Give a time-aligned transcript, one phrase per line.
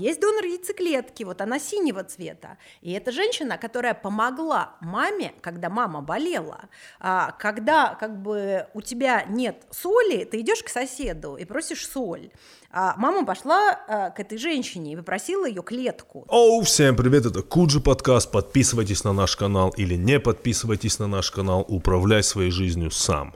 [0.00, 2.56] есть донор яйцеклетки, вот она синего цвета.
[2.80, 6.68] И это женщина, которая помогла маме, когда мама болела.
[6.98, 12.30] А, когда как бы у тебя нет соли, ты идешь к соседу и просишь соль.
[12.72, 16.24] А мама пошла а, к этой женщине и попросила ее клетку.
[16.28, 18.30] Оу, всем привет, это Куджи подкаст.
[18.30, 21.64] Подписывайтесь на наш канал или не подписывайтесь на наш канал.
[21.68, 23.34] Управляй своей жизнью сам.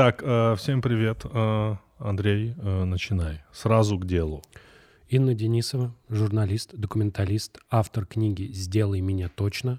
[0.00, 1.26] Итак, э, всем привет.
[1.30, 3.42] Э, Андрей, э, начинай.
[3.52, 4.42] Сразу к делу.
[5.10, 9.78] Инна Денисова, журналист, документалист, автор книги «Сделай меня точно»,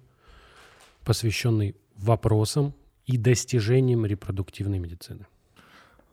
[1.04, 2.76] посвященный вопросам
[3.08, 5.26] и достижениям репродуктивной медицины.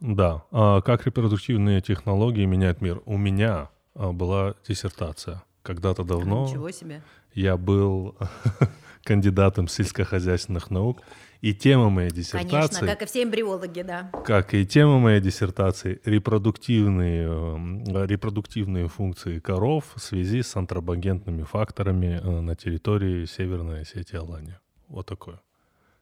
[0.01, 0.43] Да.
[0.53, 3.03] А как репродуктивные технологии меняют мир?
[3.05, 5.43] У меня была диссертация.
[5.63, 7.03] Когда-то давно Ничего себе.
[7.35, 8.17] я был
[9.05, 11.03] кандидатом сельскохозяйственных наук
[11.41, 12.51] и тема моей диссертации...
[12.51, 14.11] Конечно, как и все эмбриологи, да.
[14.25, 22.21] Как и тема моей диссертации репродуктивные, э, репродуктивные функции коров в связи с антропогентными факторами
[22.21, 24.59] э, на территории Северной Осетии Алании.
[24.89, 25.41] Вот такое.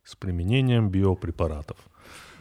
[0.05, 1.77] С применением биопрепаратов.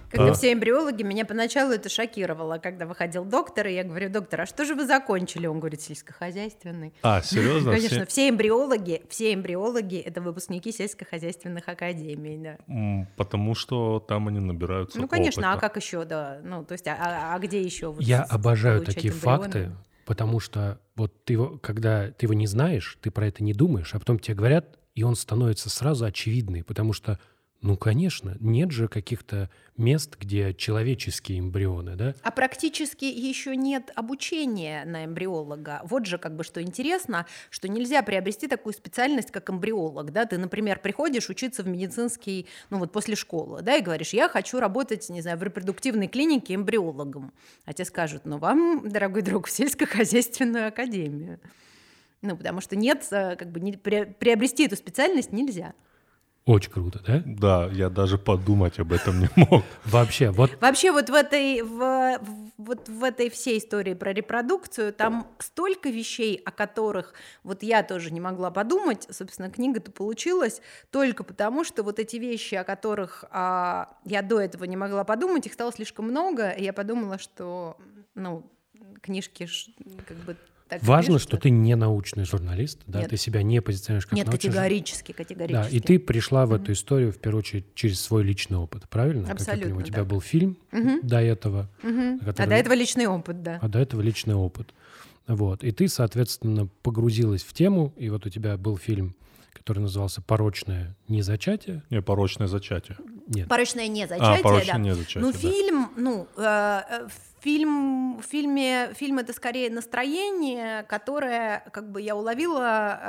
[0.10, 4.42] Как и все эмбриологи, меня поначалу это шокировало, когда выходил доктор, и я говорю, доктор,
[4.42, 5.48] а что же вы закончили?
[5.48, 6.94] Он говорит, сельскохозяйственный.
[7.02, 7.72] А, серьезно?
[7.72, 13.08] Конечно, все, эмбриологи, все эмбриологи— это выпускники сельскохозяйственных академий, да.
[13.18, 15.58] Потому что там они набираются Ну, конечно, опыта.
[15.58, 16.40] а как еще, да?
[16.44, 17.92] Ну, то есть, а, а, а где еще?
[17.92, 19.42] Вот я обожаю такие эмбрионы?
[19.44, 19.72] факты,
[20.06, 23.94] потому что вот ты его, когда ты его не знаешь, ты про это не думаешь,
[23.94, 27.20] а потом тебе говорят, и он становится сразу очевидный, потому что,
[27.66, 32.14] ну, конечно, нет же каких-то мест, где человеческие эмбрионы, да?
[32.22, 35.82] А практически еще нет обучения на эмбриолога.
[35.84, 40.12] Вот же как бы что интересно, что нельзя приобрести такую специальность, как эмбриолог.
[40.12, 40.26] Да?
[40.26, 44.60] Ты, например, приходишь учиться в медицинский, ну вот после школы, да, и говоришь, я хочу
[44.60, 47.34] работать, не знаю, в репродуктивной клинике эмбриологом.
[47.66, 51.40] А тебе скажут, ну вам, дорогой друг, в сельскохозяйственную академию.
[52.22, 55.74] Ну, потому что нет, э, как бы не, приобрести эту специальность нельзя.
[56.46, 57.24] Очень круто, да?
[57.26, 59.64] Да, я даже подумать об этом не мог.
[59.86, 62.20] Вообще, вот Вообще вот в этой, в,
[62.58, 68.12] вот в этой всей истории про репродукцию там столько вещей, о которых вот я тоже
[68.12, 69.08] не могла подумать.
[69.10, 70.62] Собственно, книга-то получилась
[70.92, 75.48] только потому, что вот эти вещи, о которых а, я до этого не могла подумать,
[75.48, 77.76] их стало слишком много, и я подумала, что,
[78.14, 78.44] ну,
[79.02, 79.70] книжки ж
[80.08, 83.12] как бы так важно, что ты не научный журналист, да, Нет.
[83.12, 85.72] ты себя не позиционируешь как Нет, научный категорически, категорически.
[85.72, 89.22] Да, и ты пришла в эту историю, в первую очередь, через свой личный опыт, правильно?
[89.22, 90.58] Как я Абсолютно понимаю, у тебя был фильм
[91.04, 91.70] до этого.
[91.84, 93.60] А который- до этого личный опыт, да.
[93.62, 94.74] а до этого личный опыт.
[95.28, 95.64] Вот.
[95.64, 99.16] И ты, соответственно, погрузилась в тему, и вот у тебя был фильм,
[99.66, 101.82] который назывался «Порочное незачатие».
[101.90, 102.98] Непорочное зачатие.
[103.26, 104.80] Нет, Порочное не зачатие, порочное да.
[104.80, 105.38] незачатие, Ну, да.
[105.40, 107.08] фильм, ну, э, э,
[107.40, 113.00] фильм, в фильме, фильм это скорее настроение, которое, как бы я уловила,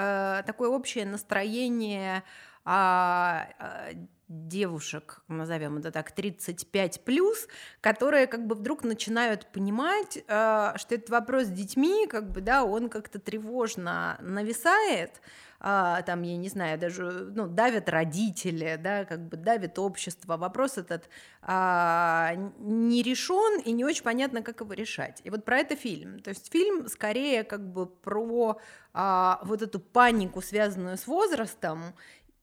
[0.40, 2.22] э, такое общее настроение
[2.64, 3.92] а, э,
[4.28, 7.48] девушек, назовем это так, 35 плюс,
[7.82, 12.64] которые как бы вдруг начинают понимать, э, что этот вопрос с детьми, как бы, да,
[12.64, 15.20] он как-то тревожно нависает,
[15.69, 20.37] а, там, я не знаю, даже, ну, давят родители, да, как бы давит общество.
[20.37, 21.09] Вопрос этот
[21.43, 25.21] а, не решен и не очень понятно, как его решать.
[25.25, 26.21] И вот про это фильм.
[26.21, 28.60] То есть фильм скорее как бы про
[28.94, 31.94] а, вот эту панику, связанную с возрастом,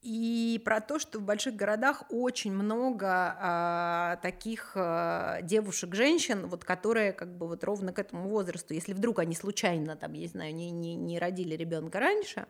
[0.04, 6.62] и про то, что в больших городах очень много а, таких а, девушек, женщин, вот
[6.62, 10.28] которые как бы вот ровно к этому возрасту, если вдруг они случайно там, я не
[10.28, 12.46] знаю, не, не, не родили ребенка раньше,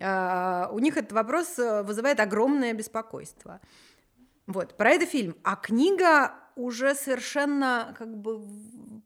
[0.00, 3.60] а, у них этот вопрос э, вызывает огромное беспокойство.
[4.46, 5.36] Вот, про это фильм.
[5.42, 8.40] А книга уже совершенно как бы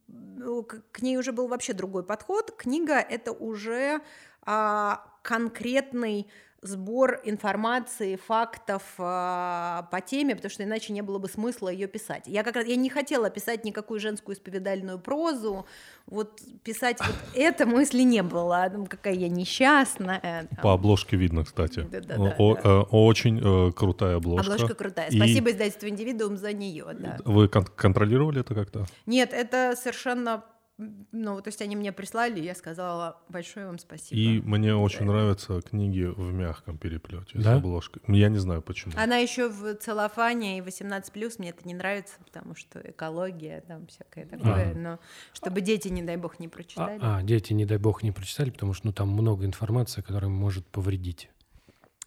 [0.06, 2.54] ну, к ней уже был вообще другой подход.
[2.56, 4.00] Книга это уже
[4.42, 6.28] а, конкретный
[6.62, 12.22] сбор информации, фактов а, по теме, потому что иначе не было бы смысла ее писать.
[12.26, 15.66] Я как раз я не хотела писать никакую женскую исповедальную прозу,
[16.06, 20.20] вот писать вот это мысли не было, ну, какая я несчастная.
[20.50, 20.62] там.
[20.62, 21.80] По обложке видно, кстати.
[21.80, 22.60] О- да.
[22.62, 24.52] э, Очень э, крутая обложка.
[24.54, 25.08] Обложка крутая.
[25.08, 26.86] И Спасибо издательству «Индивидуум» за нее.
[26.94, 27.18] Да.
[27.24, 28.86] Вы кон- контролировали это как-то?
[29.06, 30.44] Нет, это совершенно
[30.78, 34.18] ну, то есть они мне прислали, я сказала большое вам спасибо.
[34.20, 37.56] И мне очень нравятся книги в мягком переплете с Да?
[37.56, 38.02] обложкой.
[38.08, 38.94] Я не знаю почему.
[38.96, 44.26] Она еще в целлофане и 18 мне это не нравится, потому что экология, там всякое
[44.26, 44.72] такое.
[44.72, 44.74] А.
[44.74, 44.98] Но
[45.32, 46.98] чтобы дети, не дай бог, не А, прочитали.
[47.02, 50.66] а, дети, не дай бог, не прочитали, потому что ну, там много информации, которая может
[50.66, 51.28] повредить.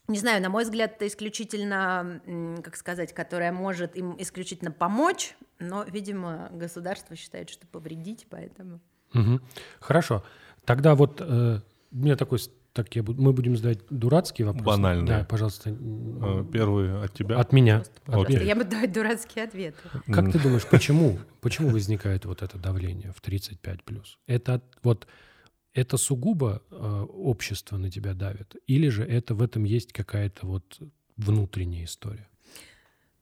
[0.08, 2.22] Не знаю, на мой взгляд, это исключительно,
[2.64, 8.80] как сказать, которая может им исключительно помочь, но, видимо, государство считает, что повредить, поэтому.
[9.14, 9.42] Мгм.
[9.80, 10.24] Хорошо.
[10.66, 11.60] Тогда вот э,
[11.92, 12.40] у меня такой,
[12.74, 14.66] так я, буду- мы будем задавать дурацкие вопросы.
[14.66, 15.08] Банальные.
[15.08, 15.70] Да, пожалуйста.
[15.72, 17.40] Э, Первый от тебя.
[17.40, 17.84] От меня.
[18.06, 18.34] Пожалуйста.
[18.44, 19.78] Я буду давать дурацкие ответы.
[20.12, 24.18] Как ты думаешь, почему, почему возникает вот это давление в 35 плюс?
[24.28, 25.08] Это от- вот
[25.76, 30.80] это сугубо э, общество на тебя давит, или же это в этом есть какая-то вот
[31.18, 32.28] внутренняя история?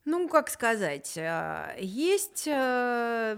[0.05, 3.37] Ну, как сказать, э, есть э,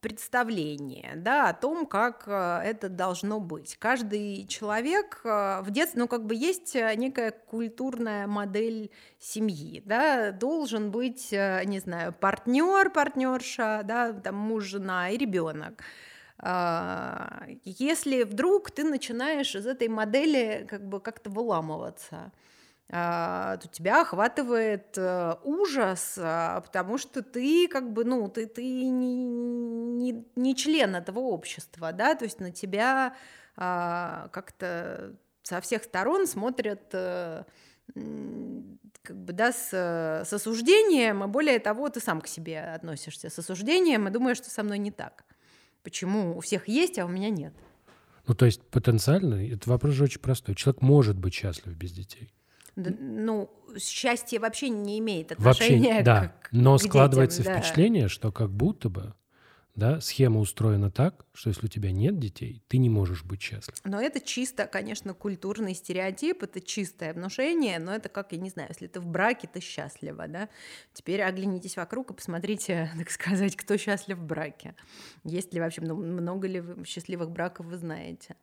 [0.00, 3.76] представление, да, о том, как э, это должно быть.
[3.78, 11.32] Каждый человек в детстве, ну, как бы есть некая культурная модель семьи, да, должен быть,
[11.32, 15.82] не знаю, партнер, партнерша, да, там муж, жена и ребенок.
[16.38, 22.32] А, Если вдруг ты начинаешь из этой модели как бы как-то выламываться,
[22.90, 28.62] а, то тебя охватывает э, ужас, а, потому что ты как бы, ну, ты, ты
[28.62, 33.14] не, не, не член этого общества, да, то есть на тебя
[33.54, 37.44] как-то со всех сторон смотрят э,
[39.02, 43.38] как бы, да, с, с осуждением, и более того, ты сам к себе относишься с
[43.38, 45.24] осуждением и думаешь, что со мной не так.
[45.82, 47.54] Почему у всех есть, а у меня нет?
[48.26, 50.54] Ну, то есть потенциально, это вопрос же очень простой.
[50.54, 52.32] Человек может быть счастлив без детей.
[52.76, 56.34] Да, ну, счастье вообще не имеет Вообще, отношения да.
[56.40, 57.58] к, Но к детям, складывается да.
[57.58, 59.14] впечатление, что как будто бы
[59.74, 63.74] да, схема устроена так, что если у тебя нет детей, ты не можешь быть счастлив.
[63.84, 68.68] Но это чисто, конечно, культурный стереотип, это чистое внушение, но это как, я не знаю,
[68.70, 70.50] если ты в браке, ты счастлива, да?
[70.92, 74.74] Теперь оглянитесь вокруг и посмотрите, так сказать, кто счастлив в браке.
[75.24, 78.36] Есть ли вообще, ну, много ли вы счастливых браков вы знаете?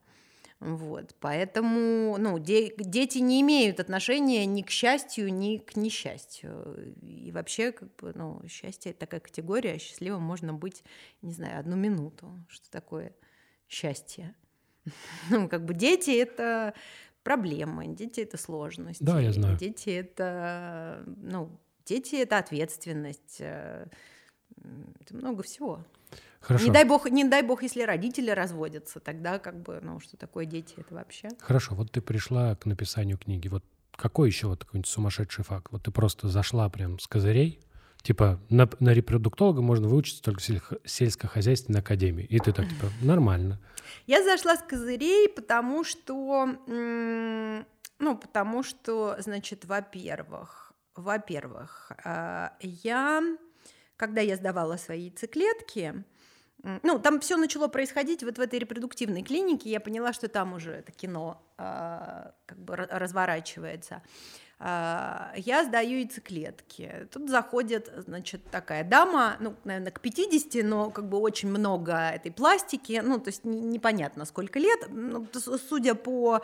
[0.60, 6.94] Вот, поэтому, ну, де- дети не имеют отношения ни к счастью, ни к несчастью.
[7.02, 10.84] И вообще, как бы, ну, счастье— это такая категория, а счастливым можно быть,
[11.22, 12.46] не знаю, одну минуту.
[12.50, 13.16] Что такое
[13.68, 14.36] счастье?
[15.30, 16.74] Ну, как бы дети— это
[17.24, 19.04] проблемы, дети— это сложности.
[19.04, 19.58] Да, я знаю.
[19.58, 23.88] Дети— это, ну, дети— это ответственность, э,
[25.00, 25.86] это много всего.
[26.42, 26.66] Хорошо.
[26.66, 30.46] Не дай бог, не дай бог, если родители разводятся, тогда как бы, ну, что такое
[30.46, 31.30] дети, это вообще.
[31.40, 33.48] Хорошо, вот ты пришла к написанию книги.
[33.48, 33.64] Вот
[33.96, 35.68] какой еще вот какой-нибудь сумасшедший факт?
[35.72, 37.60] Вот ты просто зашла прям с козырей,
[38.02, 42.26] типа на, на репродуктолога можно выучиться только в сельхо- сельскохозяйственной академии.
[42.26, 43.60] И ты так, типа, нормально.
[44.08, 53.22] Я зашла с козырей, потому что, ну, потому что, значит, во-первых, во-первых, а, я,
[53.96, 56.04] когда я сдавала свои яйцеклетки,
[56.84, 60.72] ну, там все начало происходить вот в этой репродуктивной клинике, я поняла, что там уже
[60.72, 64.02] это кино а, как бы ра- разворачивается.
[64.62, 67.08] А, Я сдаю яйцеклетки.
[67.14, 72.30] Тут заходит, значит, такая дама, ну, наверное, к 50, но как бы очень много этой
[72.32, 74.80] пластики, ну, то есть не- непонятно, сколько лет.
[74.90, 75.26] Ну,
[75.70, 76.42] судя по,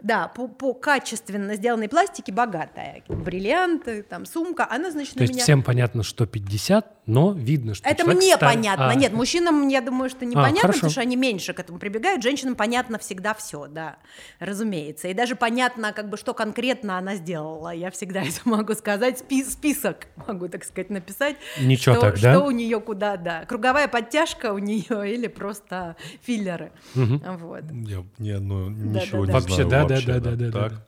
[0.00, 3.02] да, по, по качественно сделанной пластике, богатая.
[3.06, 4.66] Бриллианты, там, сумка.
[4.70, 5.42] Она, значит, То есть меня...
[5.42, 8.88] всем понятно, что 50, но видно, что Это мне ста- понятно.
[8.88, 10.78] А, Нет, мужчинам, я думаю, что непонятно, хорошо.
[10.78, 12.22] потому что они меньше к этому прибегают.
[12.22, 13.98] Женщинам понятно всегда все, да,
[14.38, 15.08] разумеется.
[15.08, 17.57] И даже понятно, как бы, что конкретно она сделала.
[17.72, 19.18] Я всегда это могу сказать.
[19.18, 21.36] Спи- список могу, так сказать, написать.
[21.60, 22.34] Ничего что, так, да?
[22.34, 23.44] Что у нее куда, да.
[23.46, 26.72] Круговая подтяжка у нее или просто филлеры.
[26.94, 27.22] Мгм.
[27.38, 27.64] Вот.
[27.72, 29.32] Я ни одно, ничего да.
[29.32, 30.72] не Вообще, знаю да, да, вообще, да, да, да, Так.
[30.72, 30.82] да.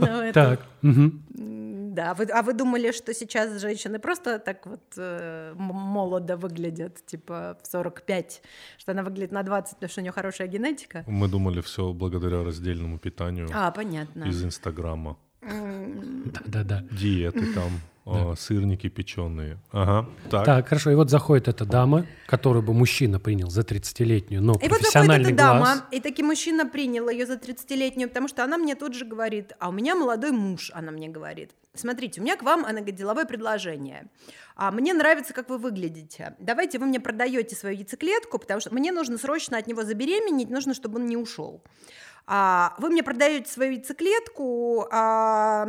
[0.00, 1.22] Ну, это- Так, мгм.
[1.38, 7.04] М, Да, вы, а вы думали, что сейчас женщины просто так вот э, молодо выглядят,
[7.06, 8.42] типа в 45,
[8.78, 11.04] что она выглядит на 20, потому что у нее хорошая генетика?
[11.08, 14.24] Мы думали все благодаря раздельному питанию А, понятно.
[14.24, 15.16] из Инстаграма.
[15.42, 16.84] М, Да, да, да.
[16.90, 19.58] Диеты там, сырники печеные.
[19.72, 20.08] Ага.
[20.30, 20.44] Так.
[20.44, 20.90] Так, хорошо.
[20.90, 24.80] И вот заходит эта дама, которую бы мужчина принял за 30-летнюю, но И вот заходит
[24.80, 28.94] профессиональный эта дама, и таки мужчина принял ее за 30-летнюю, потому что она мне тут
[28.94, 31.50] же говорит, а у меня молодой муж, она мне говорит.
[31.74, 34.08] Смотрите, у меня к вам, она говорит, деловое предложение.
[34.56, 36.34] А мне нравится, как вы выглядите.
[36.40, 40.74] Давайте вы мне продаете свою яйцеклетку, потому что мне нужно срочно от него забеременеть, нужно,
[40.74, 41.62] чтобы он не ушел.
[42.32, 45.66] А, вы мне продаете свою яйцеклетку, а,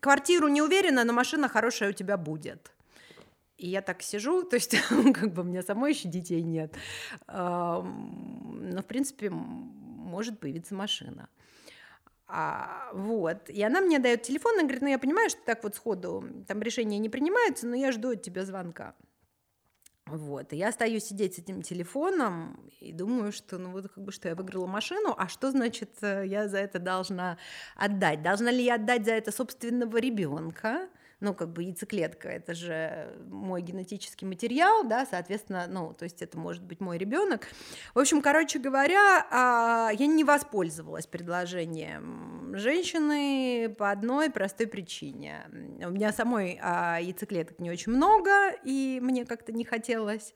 [0.00, 2.72] квартиру не уверена, но машина хорошая у тебя будет.
[3.58, 4.74] И я так сижу, то есть
[5.14, 6.74] как бы у меня самой еще детей нет.
[7.26, 11.28] Но, в принципе, может появиться машина.
[12.26, 13.50] А, вот.
[13.50, 16.62] И она мне дает телефон, и говорит, ну я понимаю, что так вот сходу там
[16.62, 18.94] решения не принимаются, но я жду от тебя звонка.
[20.10, 24.12] Вот, и я стою сидеть с этим телефоном и думаю, что, ну вот как бы,
[24.12, 27.36] что я выиграла машину, а что значит э, я за это должна
[27.76, 28.22] отдать?
[28.22, 30.88] Должна ли я отдать за это собственного ребенка?
[31.20, 36.38] Ну, как бы яйцеклетка, это же мой генетический материал, да, соответственно, ну, то есть это
[36.38, 37.48] может быть мой ребенок.
[37.94, 45.44] В общем, короче говоря, а, я не воспользовалась предложением женщины по одной простой причине.
[45.84, 50.34] У меня самой а, яйцеклеток не очень много, и мне как-то не хотелось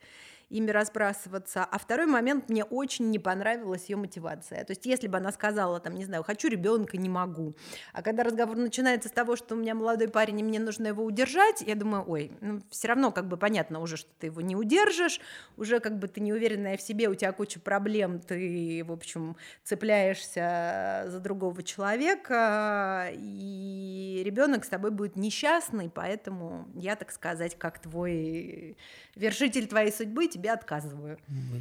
[0.53, 1.65] ими разбрасываться.
[1.65, 4.65] А второй момент, мне очень не понравилась ее мотивация.
[4.65, 7.55] То есть, если бы она сказала, там, не знаю, хочу ребенка, не могу.
[7.93, 11.05] А когда разговор начинается с того, что у меня молодой парень, и мне нужно его
[11.05, 14.55] удержать, я думаю, ой, ну, все равно как бы понятно уже, что ты его не
[14.55, 15.21] удержишь,
[15.57, 21.07] уже как бы ты неуверенная в себе, у тебя куча проблем, ты, в общем, цепляешься
[21.09, 28.77] за другого человека, и ребенок с тобой будет несчастный, поэтому я, так сказать, как твой
[29.15, 31.19] вершитель твоей судьбы, тебе отказываю.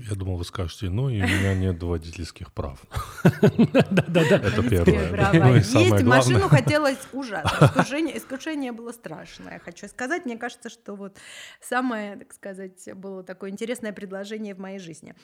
[0.10, 2.80] Я думал, вы скажете, ну и у меня нет водительских прав.
[3.24, 4.38] Да-да-да.
[4.38, 5.32] Это первое.
[5.34, 7.72] Ну Есть, машину хотелось ужасно.
[8.16, 10.26] Искушение было страшное, хочу сказать.
[10.26, 11.18] Мне кажется, что вот
[11.62, 15.16] самое, так сказать, было такое интересное предложение в моей жизни.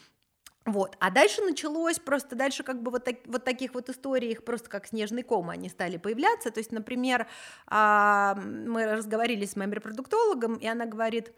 [0.67, 0.97] Вот.
[0.99, 4.69] А дальше началось просто, дальше как бы вот, так, вот таких вот историй, их просто
[4.69, 6.51] как снежный ком они стали появляться.
[6.51, 7.25] То есть, например,
[7.67, 11.31] а, мы разговаривали с моим репродуктологом, и она говорит,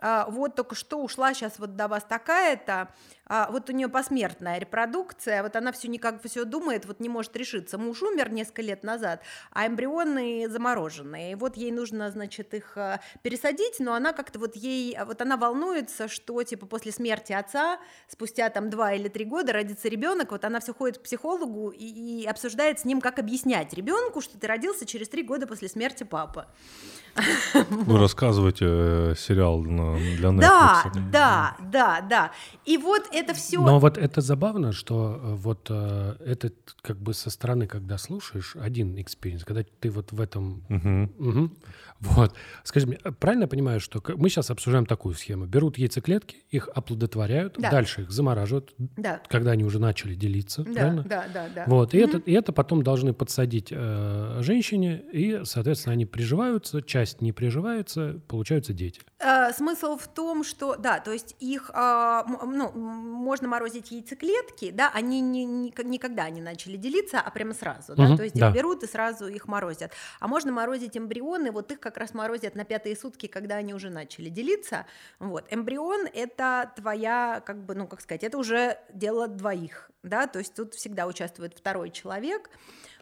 [0.00, 2.88] вот только что ушла сейчас вот до вас такая-то,
[3.28, 7.36] а, вот у нее посмертная репродукция, вот она все никак все думает, вот не может
[7.36, 7.78] решиться.
[7.78, 13.00] Муж умер несколько лет назад, а эмбрионы замороженные, и вот ей нужно, значит, их а,
[13.22, 18.48] пересадить, но она как-то вот ей, вот она волнуется, что типа после смерти отца, спустя
[18.50, 22.26] там два или три года родится ребенок, вот она все ходит к психологу и, и
[22.26, 26.46] обсуждает с ним, как объяснять ребенку, что ты родился через три года после смерти папы.
[27.70, 30.40] Вы рассказываете э, сериал для Netflix.
[30.40, 32.32] Да, да, да, да.
[32.64, 33.60] И вот это все.
[33.60, 38.56] Но вот это забавно, что э, вот э, это как бы со стороны, когда слушаешь,
[38.56, 40.62] один experience, когда ты вот в этом...
[40.68, 41.28] Угу.
[41.28, 41.50] Угу.
[42.00, 42.34] Вот.
[42.62, 45.46] Скажи мне, правильно я понимаю, что мы сейчас обсуждаем такую схему.
[45.46, 47.70] Берут яйцеклетки, их оплодотворяют, да.
[47.70, 49.20] дальше их замораживают, да.
[49.28, 51.02] когда они уже начали делиться, да, правильно?
[51.02, 51.64] Да, да, да.
[51.66, 51.94] Вот.
[51.94, 52.08] И, угу.
[52.08, 58.20] это, и это потом должны подсадить э, женщине, и, соответственно, они приживаются, часть не приживается,
[58.28, 59.00] получаются дети.
[59.18, 64.90] Э, смысл в том, что, да, то есть их, э, ну, можно морозить яйцеклетки, да,
[64.94, 68.48] они не, не, никогда не начали делиться, а прямо сразу, да, угу, то есть да.
[68.50, 69.92] их берут и сразу их морозят.
[70.20, 73.88] А можно морозить эмбрионы, вот их как раз морозят на пятые сутки, когда они уже
[73.88, 74.84] начали делиться.
[75.18, 75.46] Вот.
[75.50, 80.54] Эмбрион— это твоя, как бы, ну, как сказать, это уже дело двоих, да, то есть
[80.54, 82.50] тут всегда участвует второй человек,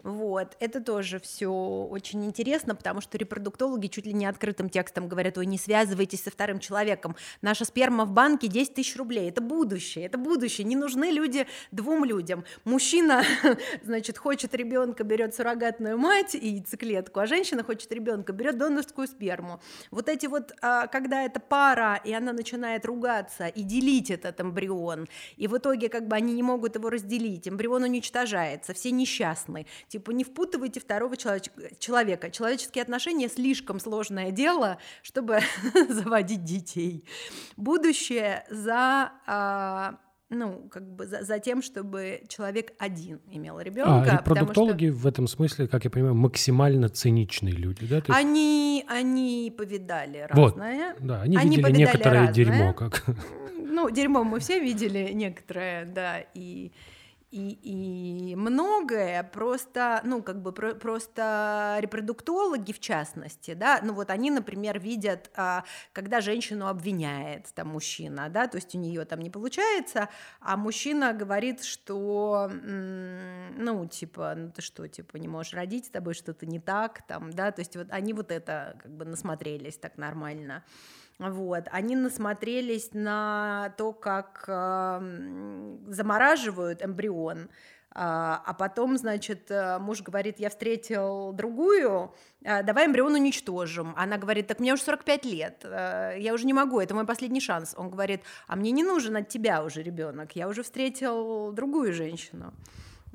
[0.07, 5.37] вот, это тоже все очень интересно, потому что репродуктологи чуть ли не открытым текстом говорят,
[5.37, 10.07] ой, не связывайтесь со вторым человеком, наша сперма в банке 10 тысяч рублей, это будущее,
[10.07, 12.45] это будущее, не нужны люди двум людям.
[12.65, 13.25] Мужчина,
[13.83, 19.61] значит, хочет ребенка, берет суррогатную мать и яйцеклетку, а женщина хочет ребенка, берет донорскую сперму.
[19.91, 25.09] Вот эти вот, а, когда это пара, и она начинает ругаться и делить этот эмбрион,
[25.37, 30.11] и в итоге как бы они не могут его разделить, эмбрион уничтожается, все несчастны, Типа
[30.11, 32.31] не впутывайте второго человека.
[32.31, 35.41] Человеческие отношения слишком сложное дело, чтобы
[35.89, 37.05] заводить детей.
[37.57, 39.99] Будущее за а,
[40.29, 44.11] ну, как бы за, за тем, чтобы человек один имел ребенка.
[44.11, 44.99] А репродуктологи что...
[44.99, 47.97] в этом смысле, как я понимаю, максимально циничные люди, да?
[47.97, 48.11] есть...
[48.11, 50.95] Они, они повидали разное.
[50.95, 52.35] Вот, да, они, они видели некоторое разное.
[52.35, 52.73] дерьмо.
[52.73, 53.05] Как...
[53.57, 56.73] Ну, дерьмо мы все видели некоторое, да, и
[57.37, 64.11] и, и многое просто, ну, как бы про, просто репродуктологи в частности, да, ну вот
[64.11, 69.21] они, например, видят, а, когда женщину обвиняет там мужчина, да, то есть у нее там
[69.21, 70.09] не получается,
[70.41, 76.15] а мужчина говорит, что, ну, типа, ну ты что, типа, не можешь родить, с тобой
[76.15, 79.99] что-то не так, там, да, то есть вот они вот это как бы насмотрелись так
[79.99, 80.65] нормально.
[81.19, 81.65] Вот.
[81.71, 87.49] Они насмотрелись на то, как э, замораживают эмбрион,
[87.99, 92.13] а, а потом, значит, э, муж говорит, я встретил другую,
[92.45, 93.95] а, давай эмбрион уничтожим.
[93.97, 97.41] Она говорит, так мне уже 45 лет, э, я уже не могу, это мой последний
[97.41, 97.75] шанс.
[97.79, 102.53] Он говорит, а мне не нужен от тебя уже ребенок, я уже встретил другую женщину.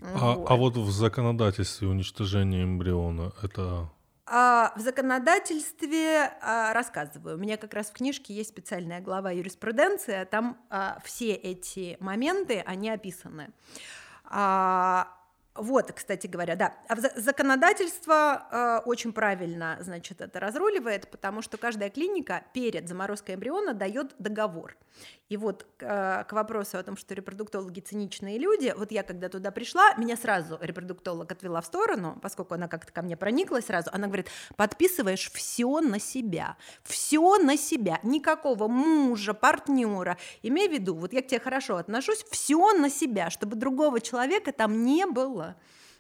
[0.02, 0.50] А вот.
[0.50, 3.88] а вот в законодательстве уничтожения эмбриона это А,
[4.26, 7.36] в законодательстве а, рассказываю.
[7.36, 12.64] У меня как раз в книжке есть специальная глава юриспруденция, там а, все эти моменты,
[12.66, 13.52] они описаны.
[14.26, 15.08] А,
[15.54, 16.74] вот, кстати говоря, да.
[16.88, 23.74] А законодательство э, очень правильно, значит, это разруливает, потому что каждая клиника перед заморозкой эмбриона
[23.74, 24.78] дает договор.
[25.32, 29.52] И вот э, к вопросу о том, что репродуктологи циничные люди, вот я когда туда
[29.52, 34.08] пришла, меня сразу репродуктолог отвела в сторону, поскольку она как-то ко мне прониклась сразу, она
[34.08, 41.14] говорит, подписываешь все на себя, все на себя, никакого мужа, партнера, имей в виду, вот
[41.14, 45.56] я к тебе хорошо отношусь, все на себя, чтобы другого человека там не было.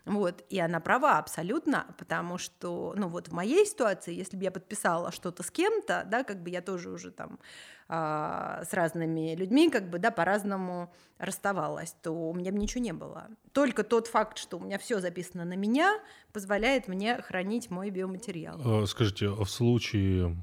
[0.06, 4.52] Вот, и она права абсолютно, потому что, ну вот в моей ситуации, если бы я
[4.52, 7.40] подписала что-то с кем-то, да, как бы я тоже уже там
[7.88, 12.94] а, с разными людьми, как бы, да, по-разному расставалась, то у меня бы ничего не
[12.94, 13.28] было.
[13.52, 16.00] Только тот факт, что у меня все записано на меня,
[16.34, 18.60] позволяет мне хранить мой биоматериал.
[18.64, 20.36] А, скажите, а в случае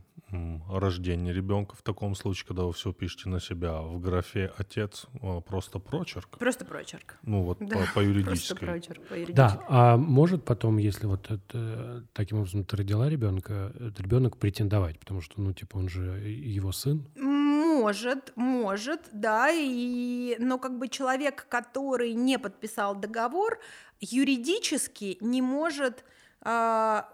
[0.69, 5.07] рождения ребенка, в таком случае, когда вы все пишете на себя, в графе отец
[5.47, 6.39] просто прочерк?
[6.39, 7.19] Просто прочерк.
[7.23, 8.67] Ну вот да, по, по юридической.
[8.67, 9.35] Просто прочерк, по юридической.
[9.35, 14.99] Да, а может потом, если вот это, таким образом ты родила ребенка, этот ребенок претендовать,
[14.99, 17.07] потому что, ну, типа, он же его сын?
[17.17, 23.61] Может, может, да, и, но как бы человек, который не подписал договор,
[24.01, 26.05] юридически не может,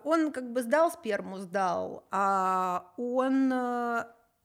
[0.04, 4.04] он как бы сдал сперму, сдал, а он э,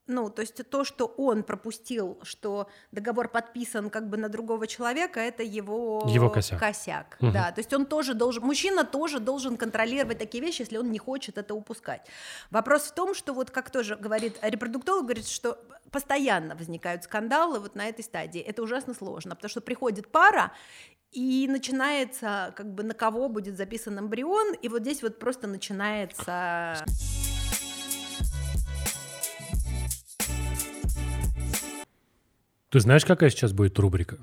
[0.10, 5.20] ну, то есть то, что он пропустил, что договор подписан как бы на другого человека,
[5.20, 6.60] это его, его косяк.
[6.60, 7.32] косяк угу.
[7.32, 10.98] Да, то есть он тоже должен, мужчина тоже должен контролировать такие вещи, если он не
[10.98, 12.02] хочет это упускать.
[12.50, 15.60] Вопрос в том, что вот как тоже говорит репродуктолог, говорит, что
[15.92, 18.42] постоянно возникают скандалы вот на этой стадии.
[18.42, 20.52] Это ужасно сложно, потому что приходит пара,
[21.12, 26.86] и начинается, как бы, на кого будет записан эмбрион, и вот здесь вот просто начинается...
[32.70, 34.20] Ты знаешь, какая сейчас будет рубрика?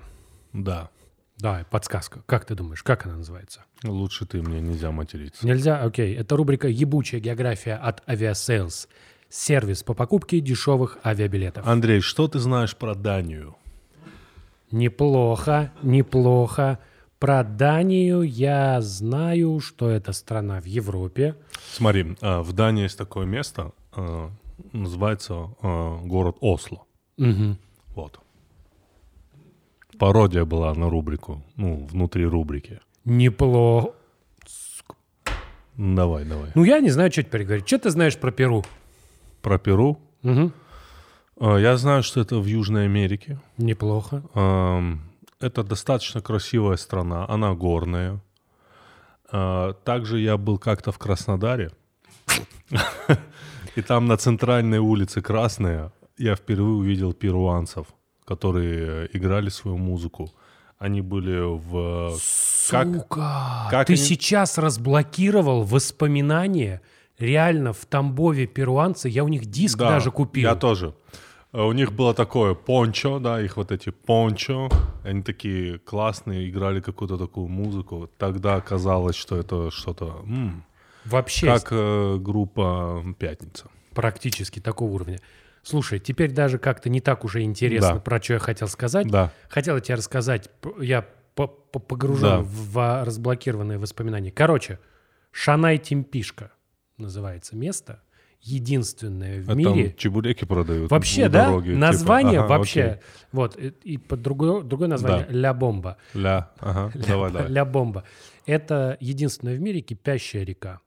[0.52, 0.90] Да.
[1.38, 2.22] Да, подсказка.
[2.26, 3.64] Как ты думаешь, как она называется?
[3.82, 5.44] Лучше ты, мне нельзя материться.
[5.44, 5.82] Нельзя?
[5.82, 6.16] Окей.
[6.16, 8.88] Это рубрика «Ебучая география» от Aviasales.
[9.38, 11.66] Сервис по покупке дешевых авиабилетов.
[11.66, 13.54] Андрей, что ты знаешь про Данию?
[14.70, 16.78] Неплохо, неплохо.
[17.18, 21.36] Про Данию я знаю, что это страна в Европе.
[21.70, 24.30] Смотри, а, в Дании есть такое место, а,
[24.72, 26.84] называется а, город Осло.
[27.18, 27.56] Угу.
[27.94, 28.20] Вот
[29.98, 32.80] пародия была на рубрику, ну, внутри рубрики.
[33.04, 33.92] Неплохо.
[35.76, 36.52] Давай, давай.
[36.54, 37.66] Ну, я не знаю, что теперь говорить.
[37.66, 38.64] Что ты знаешь про Перу?
[39.46, 39.98] Про Перу?
[40.24, 40.52] Угу.
[41.58, 43.38] Я знаю, что это в Южной Америке.
[43.58, 44.22] Неплохо.
[45.40, 48.20] Это достаточно красивая страна, она горная.
[49.30, 51.70] А, также я был как-то в Краснодаре.
[53.76, 57.86] И там на центральной улице Красная я впервые увидел перуанцев
[58.26, 60.28] которые играли свою музыку.
[60.78, 62.16] Они были в...
[62.18, 63.68] Сука!
[63.70, 64.02] Как, ты они...
[64.02, 66.82] сейчас разблокировал воспоминания
[67.18, 69.08] реально в Тамбове перуанцы.
[69.08, 70.48] Я у них диск да, даже купил.
[70.48, 70.94] я тоже.
[71.52, 74.68] Э, у них было такое пончо, да, их вот эти пончо,
[75.04, 78.10] они такие классные, играли какую-то такую музыку.
[78.18, 80.22] Тогда казалось, что это что-то...
[80.26, 80.64] М-м,
[81.04, 81.46] Вообще...
[81.46, 83.68] Как э, группа «Пятница».
[83.94, 85.20] Практически такого уровня.
[85.62, 88.00] Слушай, теперь даже как-то не так уже интересно, да.
[88.00, 89.08] про что я хотел сказать.
[89.08, 89.32] Да.
[89.48, 90.50] Хотел тебе рассказать,
[90.80, 92.40] я погружен да.
[92.40, 94.30] в разблокированные воспоминания.
[94.30, 94.78] Короче,
[95.32, 96.50] Шанай Тимпишка
[96.98, 98.02] называется место.
[98.40, 99.88] Единственное в а мире.
[99.88, 100.90] Там чебуреки продают.
[100.90, 101.46] Вообще, да?
[101.46, 101.78] Дороги, типа.
[101.78, 102.44] название типа.
[102.44, 102.82] ага, вообще.
[102.82, 103.02] Окей.
[103.32, 103.58] Вот.
[103.58, 105.32] И, и под другое, другое название да.
[105.32, 105.96] Ля Бомба.
[106.14, 106.52] Ля.
[106.58, 106.92] Ага.
[106.98, 107.50] Ля, давай, давай.
[107.50, 108.04] Ля Бомба.
[108.44, 110.80] Это единственная в мире кипящая река.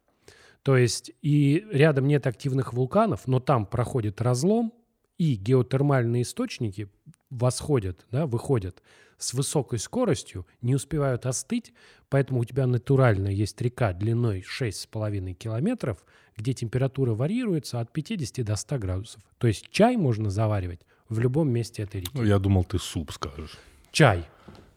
[0.63, 4.71] То есть и рядом нет активных вулканов, но там проходит разлом,
[5.17, 6.89] и геотермальные источники
[7.29, 8.81] восходят, да, выходят
[9.17, 11.73] с высокой скоростью, не успевают остыть,
[12.09, 16.03] поэтому у тебя натурально есть река длиной 6,5 километров,
[16.37, 19.21] где температура варьируется от 50 до 100 градусов.
[19.37, 22.11] То есть чай можно заваривать в любом месте этой реки.
[22.23, 23.57] Я думал, ты суп скажешь.
[23.91, 24.25] Чай.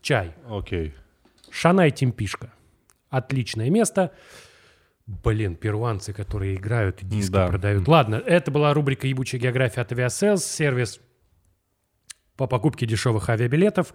[0.01, 0.35] Чай.
[0.49, 0.95] Окей.
[1.51, 2.53] Шанай Темпишка.
[3.11, 4.13] Отличное место.
[5.07, 7.47] Блин, перуанцы, которые играют и диски да.
[7.47, 7.87] продают.
[7.87, 11.01] Ладно, это была рубрика «Ебучая география» от Aviasales, сервис
[12.37, 13.95] по покупке дешевых авиабилетов.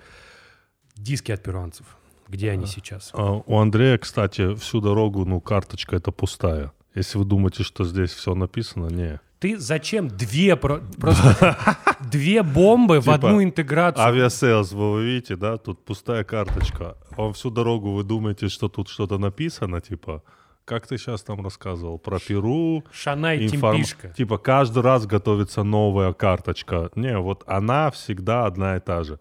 [0.95, 1.97] Диски от перуанцев.
[2.27, 3.11] Где они сейчас?
[3.13, 6.73] А, у Андрея, кстати, всю дорогу, ну, карточка это пустая.
[6.93, 9.19] Если вы думаете, что здесь все написано, не.
[9.39, 11.57] Ты зачем две просто
[12.11, 14.03] две бомбы в типа одну интеграцию?
[14.03, 15.57] Авиасейлс, вы видите, да?
[15.57, 16.97] Тут пустая карточка.
[17.15, 20.23] Вам всю дорогу вы думаете, что тут что-то написано, типа
[20.67, 22.83] как ты сейчас там рассказывал, про Перу.
[22.91, 24.09] Шанай информ- Тимпишка.
[24.09, 26.91] Типа каждый раз готовится новая карточка.
[26.95, 29.17] Не, вот она всегда одна и та же.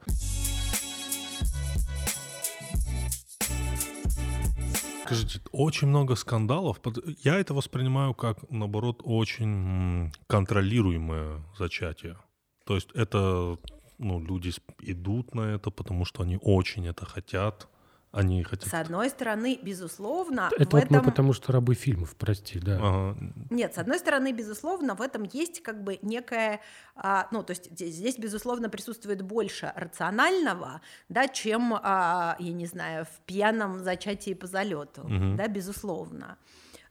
[5.04, 6.80] Скажите, очень много скандалов.
[7.22, 12.16] Я это воспринимаю как, наоборот, очень контролируемое зачатие.
[12.64, 13.56] То есть это,
[13.98, 14.50] ну, люди
[14.82, 17.68] идут на это, потому что они очень это хотят.
[18.16, 18.68] Они хотят...
[18.68, 21.04] С одной стороны, безусловно, Это в вот мы этом...
[21.04, 22.76] потому что рабы фильмов, прости, да.
[22.80, 23.16] Ага.
[23.50, 26.60] Нет, с одной стороны, безусловно, в этом есть как бы некая,
[26.94, 32.66] а, ну, то есть здесь, здесь, безусловно, присутствует больше рационального, да, чем, а, я не
[32.66, 35.36] знаю, в пьяном зачатии по залету, Мгм.
[35.36, 36.38] да, безусловно.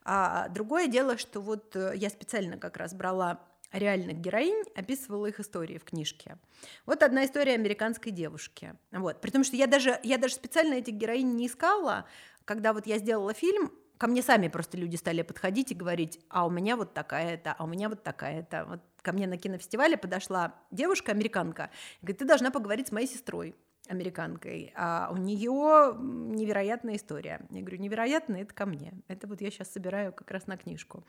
[0.03, 3.39] А, другое дело, что вот э, я специально как раз брала
[3.77, 6.37] реальных героинь, описывала их истории в книжке.
[6.85, 8.73] Вот одна история американской девушки.
[8.91, 9.21] Вот.
[9.21, 12.05] При том, что я даже, я даже специально этих героинь не искала.
[12.45, 16.45] Когда вот я сделала фильм, ко мне сами просто люди стали подходить и говорить, а
[16.45, 18.65] у меня вот такая-то, а у меня вот такая-то.
[18.65, 21.69] Вот ко мне на кинофестивале подошла девушка, американка,
[22.01, 23.55] говорит, ты должна поговорить с моей сестрой
[23.87, 27.45] американкой, а у нее невероятная история.
[27.51, 28.93] Я говорю, невероятная, это ко мне.
[29.07, 31.05] Это вот я сейчас собираю как раз на книжку.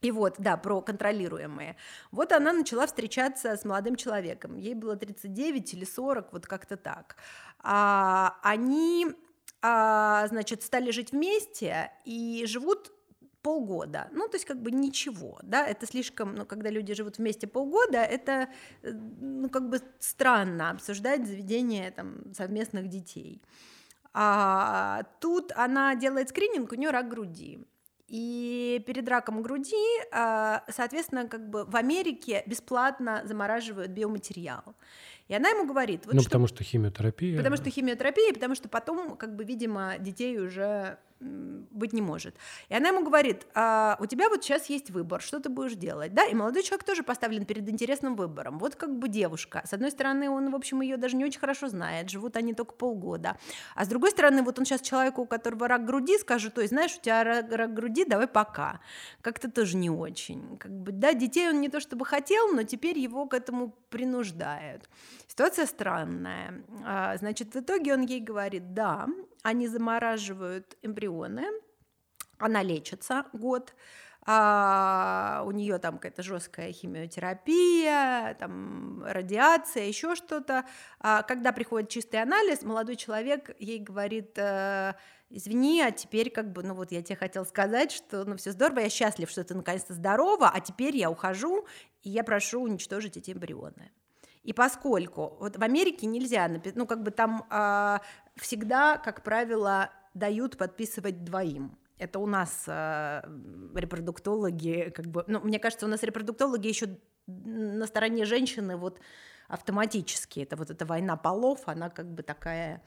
[0.00, 1.76] И вот, да, про контролируемые.
[2.12, 4.56] Вот она начала встречаться с молодым человеком.
[4.56, 7.16] Ей было 39 или 40, вот как-то так.
[7.58, 9.06] А, они,
[9.60, 12.92] а, значит, стали жить вместе и живут
[13.42, 14.08] полгода.
[14.12, 17.98] Ну, то есть как бы ничего, да, это слишком, ну, когда люди живут вместе полгода,
[17.98, 18.48] это,
[18.82, 23.40] э, ну, как бы странно обсуждать заведение там совместных детей.
[24.12, 27.64] А тут она делает скрининг, у нее рак груди.
[28.08, 29.76] И перед раком груди,
[30.12, 34.74] а, соответственно, как бы в Америке бесплатно замораживают биоматериал.
[35.28, 37.36] И она ему говорит, вот ну, что- потому что химиотерапия.
[37.36, 42.36] Потому что химиотерапия, потому что потом, как бы, видимо, детей уже быть не может.
[42.68, 46.14] И она ему говорит, «А, у тебя вот сейчас есть выбор, что ты будешь делать,
[46.14, 46.24] да?
[46.24, 48.58] И молодой человек тоже поставлен перед интересным выбором.
[48.58, 49.62] Вот как бы девушка.
[49.64, 52.74] С одной стороны, он, в общем, ее даже не очень хорошо знает, живут они только
[52.74, 53.36] полгода.
[53.74, 56.96] А с другой стороны, вот он сейчас человеку, у которого рак груди, скажет, ой, знаешь,
[56.96, 58.80] у тебя рак, рак груди, давай пока.
[59.20, 60.56] Как-то тоже не очень.
[60.58, 64.88] Как бы, да, детей он не то чтобы хотел, но теперь его к этому принуждают.
[65.26, 66.62] Ситуация странная.
[66.84, 69.06] А, Значит, в итоге он ей говорит, да,
[69.42, 71.46] они замораживают эмбрионы,
[72.38, 73.74] она лечится год,
[74.30, 80.66] а, у нее там какая-то жесткая химиотерапия, там радиация, еще что-то.
[81.00, 84.92] А, когда приходит чистый анализ, молодой человек ей говорит, э,
[85.30, 88.80] извини, а теперь как бы, ну вот я тебе хотел сказать, что ну все здорово,
[88.80, 91.66] я счастлив, что ты наконец-то здорова, а теперь я ухожу,
[92.02, 93.92] и я прошу уничтожить эти эмбрионы.
[94.48, 98.00] И поскольку вот в Америке нельзя, ну как бы там а,
[98.34, 101.76] всегда, как правило, дают подписывать двоим.
[101.98, 103.28] Это у нас а,
[103.74, 109.00] репродуктологи, как бы, ну мне кажется, у нас репродуктологи еще на стороне женщины вот
[109.48, 110.40] автоматически.
[110.40, 112.82] Это вот эта война полов, она как бы такая.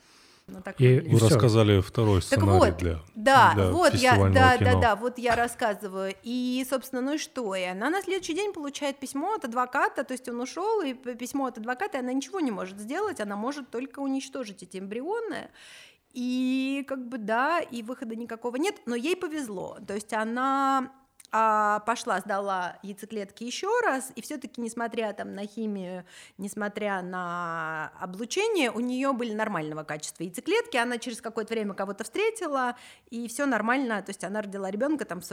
[0.48, 1.00] Ну, так И-.
[1.00, 1.30] Вы всё.
[1.30, 4.72] рассказали второй Так сценарий вот, для, да, для вот я, да, кино.
[4.72, 6.14] да, да, вот я рассказываю.
[6.24, 7.56] И, собственно, ну и что?
[7.56, 11.46] И она на следующий день получает письмо от адвоката, то есть он ушел, и письмо
[11.46, 15.50] от адвоката, и она ничего не может сделать, она может только уничтожить эти эмбрионы.
[16.14, 19.78] И как бы да, и выхода никакого нет, но ей повезло.
[19.88, 20.92] То есть она
[21.32, 26.06] а, пошла, сдала яйцеклетки еще раз, и все-таки, несмотря там на химию,
[26.38, 32.76] несмотря на облучение, у нее были нормального качества яйцеклетки, она через какое-то время кого-то встретила,
[33.10, 35.26] и все нормально, то есть она родила ребенка там в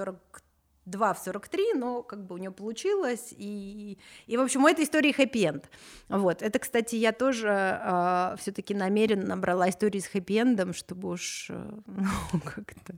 [0.89, 4.85] 42 в 43, но как бы у нее получилось, и, и в общем, у этой
[4.85, 5.71] истории хэппи-энд.
[6.09, 12.41] Вот, это, кстати, я тоже все-таки намеренно брала истории с хэппи-эндом, чтобы уж э, ну,
[12.45, 12.95] как-то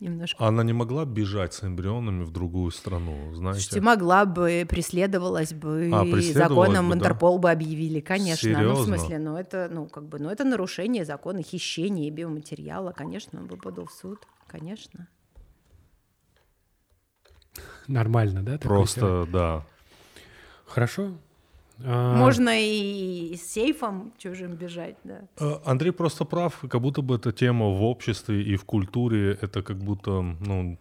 [0.00, 3.60] немножко Она не могла бежать с эмбрионами в другую страну, знаете?
[3.60, 7.00] Слушайте, могла бы, преследовалась бы, А, преследовалась законом бы, да?
[7.00, 8.48] Интерпол бы объявили, конечно.
[8.50, 8.84] Ну, в Серьезно?
[8.84, 13.56] смысле, ну это, ну, как бы, ну это нарушение закона хищения биоматериала, конечно, он бы
[13.56, 15.08] подал в суд, конечно.
[17.88, 18.58] Нормально, да?
[18.58, 19.64] Просто, да.
[20.66, 21.12] Хорошо.
[21.82, 25.22] А, Можно и с сейфом чужим бежать, да.
[25.38, 29.62] Э, Андрей просто прав, как будто бы эта тема в обществе и в культуре, это
[29.62, 30.78] как будто, ну,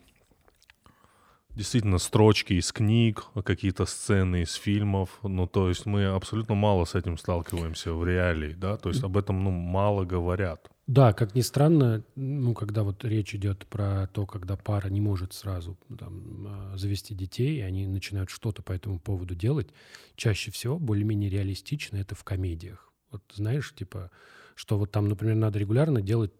[1.56, 6.96] действительно строчки из книг, какие-то сцены из фильмов, ну, то есть мы абсолютно мало с
[6.96, 10.70] этим сталкиваемся в реалии, да, то есть об этом, ну, мало говорят.
[10.89, 15.34] Да, как ни странно, ну, когда вот речь идет про то, когда пара не может
[15.34, 19.67] сразу там, а, завести детей, и они начинают что-то по этому поводу делать,
[20.15, 22.91] чаще всего более-менее реалистично это в комедиях.
[23.12, 24.10] Вот знаешь, типа,
[24.56, 26.32] что вот там, например, надо регулярно делать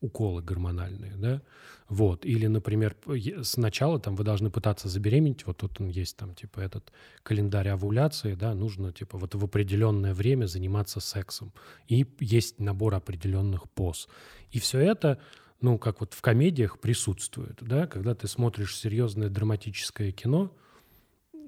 [0.00, 1.42] уколы гормональные, да,
[1.88, 2.96] вот, или, например,
[3.42, 8.34] сначала там вы должны пытаться забеременеть, вот тут он есть там, типа, этот календарь овуляции,
[8.34, 11.52] да, нужно, типа, вот в определенное время заниматься сексом,
[11.88, 14.08] и есть набор определенных поз,
[14.50, 15.18] и все это
[15.60, 20.56] ну, как вот в комедиях присутствует, да, когда ты смотришь серьезное драматическое кино,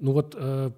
[0.01, 0.71] ну вот э,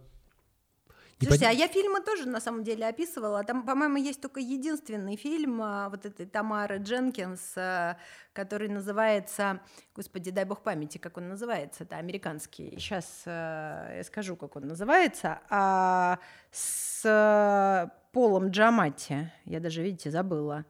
[1.19, 3.43] Слушайте, а я фильмы тоже на самом деле описывала.
[3.43, 7.97] Там, по-моему, есть только единственный фильм а, вот этой Тамары Дженкинс, а,
[8.33, 9.61] который называется,
[9.95, 12.75] господи, дай бог памяти, как он называется, это американский.
[12.77, 15.39] Сейчас а, я скажу, как он называется.
[15.49, 16.19] А,
[16.51, 19.31] с Полом Джамати.
[19.45, 20.65] Я даже, видите, забыла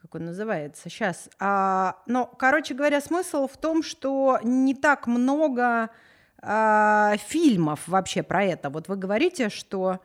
[0.00, 1.28] как он называется сейчас.
[1.40, 5.90] А, но, короче говоря, смысл в том, что не так много
[6.42, 8.70] э, фильмов вообще про это.
[8.70, 9.98] Вот вы говорите, что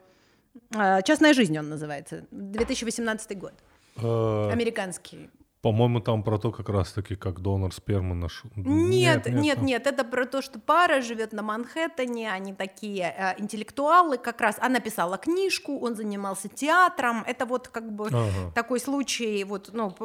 [0.75, 3.53] э, «Частная жизнь» он называется, 2018 год,
[3.97, 5.29] э, американский.
[5.63, 8.43] По-моему, там про то как раз-таки, как донор спермы наш.
[8.58, 13.41] Нет, нет, нет, нет, это про то, что пара живет на Манхэттене, они такие э,
[13.41, 18.52] интеллектуалы, как раз она писала книжку, он занимался театром, это вот как бы ага.
[18.54, 19.95] такой случай, вот, ну,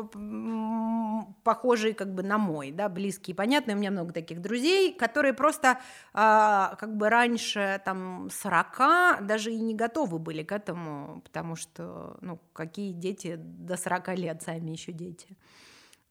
[1.42, 5.80] похожий как бы на мой, да, близкий, понятный, у меня много таких друзей, которые просто
[6.14, 12.16] э, как бы раньше там 40 даже и не готовы были к этому, потому что,
[12.20, 15.36] ну, какие дети до 40 лет, сами еще дети.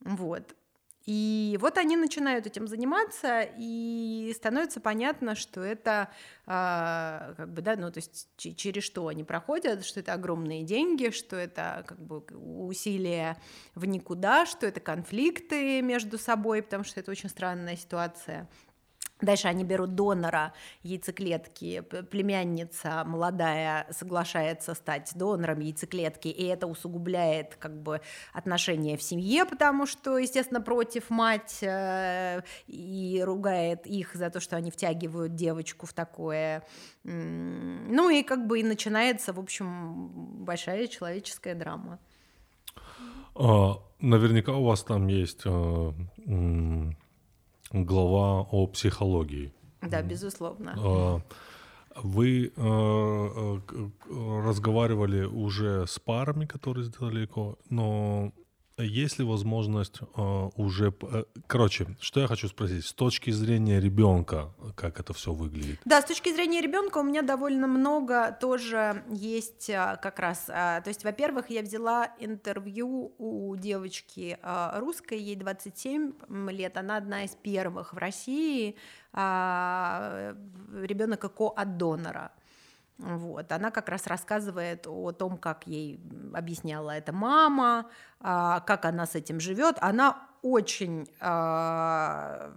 [0.07, 0.55] Вот.
[1.05, 6.09] И вот они начинают этим заниматься, и становится понятно, что это
[6.45, 11.11] э, как бы, да, ну, то есть через что они проходят, что это огромные деньги,
[11.11, 13.37] что это как бы усилия
[13.73, 18.49] в никуда, что это конфликты между собой, потому что это очень странная ситуация.
[19.21, 20.53] Дальше они берут донора
[20.83, 28.01] яйцеклетки, племянница молодая соглашается стать донором яйцеклетки, и это усугубляет как бы
[28.31, 34.55] отношения в семье, потому что, естественно, против мать э, и ругает их за то, что
[34.55, 36.63] они втягивают девочку в такое.
[37.03, 40.09] Ну и как бы и начинается, в общем,
[40.43, 41.99] большая человеческая драма.
[43.35, 45.93] А, наверняка у вас там есть а,
[47.71, 49.53] глава о психологии.
[49.81, 50.73] Да, безусловно.
[50.77, 51.21] А,
[51.95, 58.31] вы э, э, разговаривали уже с парами, которые сделали ЭКО, но
[58.83, 60.93] есть ли возможность э, уже...
[61.01, 62.85] Э, короче, что я хочу спросить.
[62.85, 65.79] С точки зрения ребенка, как это все выглядит?
[65.85, 70.45] Да, с точки зрения ребенка у меня довольно много тоже есть э, как раз.
[70.47, 76.13] Э, то есть, во-первых, я взяла интервью у девочки э, русской, ей 27
[76.51, 78.75] лет, она одна из первых в России,
[79.13, 80.35] э,
[80.83, 82.31] ребенок ЭКО от донора.
[82.97, 83.51] Вот.
[83.51, 85.99] Она как раз рассказывает о том, как ей
[86.37, 89.77] объясняла это мама, а, как она с этим живет.
[89.81, 92.53] Она очень а,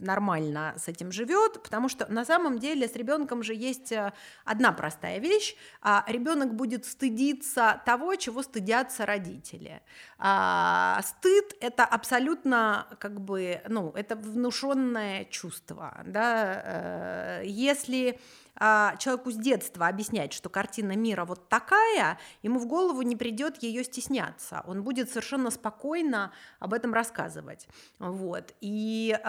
[0.00, 4.12] нормально с этим живет, потому что на самом деле с ребенком же есть э,
[4.44, 5.54] одна простая вещь.
[5.82, 9.82] А ребенок будет стыдиться того, чего стыдятся родители.
[10.16, 16.02] Стыд это абсолютно как бы, ну, это внушенное чувство.
[16.06, 16.62] Да?
[16.64, 18.18] Э, если
[18.58, 23.84] человеку с детства объяснять, что картина мира вот такая, ему в голову не придет ее
[23.84, 24.62] стесняться.
[24.66, 27.68] Он будет совершенно спокойно об этом рассказывать.
[27.98, 28.54] Вот.
[28.60, 29.22] И э,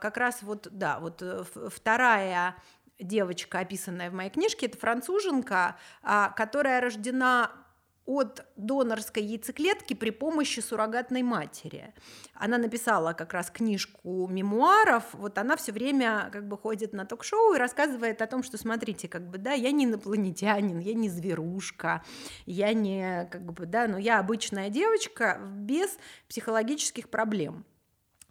[0.00, 2.56] как раз вот, да, вот э, вторая
[2.98, 7.52] девочка, описанная в моей книжке, это француженка, а, которая рождена
[8.08, 11.92] от донорской яйцеклетки при помощи суррогатной матери.
[12.32, 17.52] Она написала как раз книжку мемуаров, вот она все время как бы ходит на ток-шоу
[17.52, 22.02] и рассказывает о том, что смотрите, как бы, да, я не инопланетянин, я не зверушка,
[22.46, 27.66] я не, как бы, да, но я обычная девочка без психологических проблем.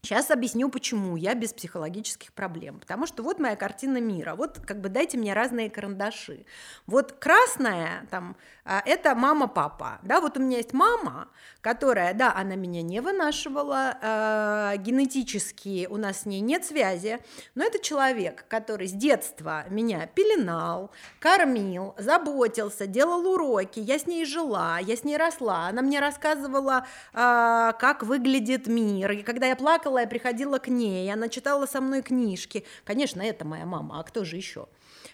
[0.04, 2.80] Сейчас объясню, почему я без психологических проблем.
[2.80, 4.36] Потому что вот моя картина мира.
[4.36, 6.46] Вот как бы дайте мне разные карандаши.
[6.86, 8.38] Вот красная там
[8.70, 10.00] а, это мама-папа.
[10.04, 11.30] Да, вот у меня есть мама,
[11.62, 17.20] которая, да, она меня не вынашивала, э, генетически у нас с ней нет связи,
[17.56, 24.26] но это человек, который с детства меня пеленал, кормил, заботился, делал уроки, я с ней
[24.26, 29.56] жила, я с ней росла, она мне рассказывала, э, как выглядит мир, и когда я
[29.56, 34.04] плакала, я приходила к ней, она читала со мной книжки, конечно, это моя мама, а
[34.04, 34.68] кто же еще?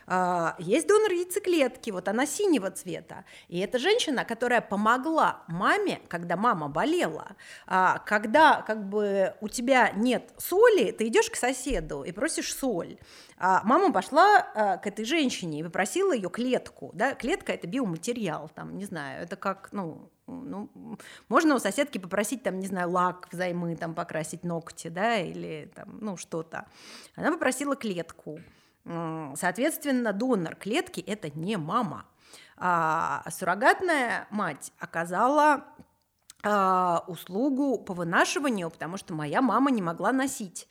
[0.08, 3.26] А, есть донор яйцеклетки, вот она синего цвета.
[3.48, 7.36] И это женщина, которая помогла маме, когда мама болела.
[7.68, 12.98] А, когда как бы у тебя нет соли, ты идешь к соседу и просишь соль.
[13.38, 16.92] А мама пошла к этой женщине и попросила ее клетку.
[16.94, 17.14] Да?
[17.14, 20.70] Клетка это биоматериал, там, не знаю, это как, ну, ну,
[21.28, 25.98] можно у соседки попросить, там, не знаю, лак взаймы, там, покрасить ногти, да, или там,
[26.00, 26.68] ну, что-то.
[27.16, 28.40] Она попросила клетку.
[28.86, 32.06] Соответственно, донор клетки– это не мама.
[32.58, 35.66] А суррогатная мать оказала
[36.44, 40.68] а, услугу по вынашиванию, потому что моя мама не могла носить.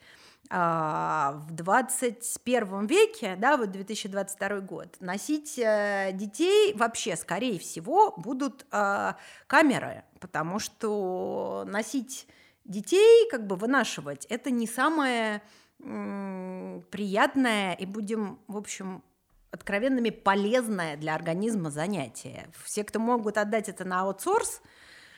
[0.50, 8.66] А, в 21 веке, да, вот 2022 год, носить э, детей вообще, скорее всего, будут
[8.70, 12.26] а, камеры, потому что носить
[12.66, 15.42] детей, как бы вынашивать, это не самое
[15.82, 19.02] приятное и будем, в общем,
[19.50, 22.48] откровенными полезное для организма занятие.
[22.64, 24.62] Все, кто могут отдать это на аутсорс,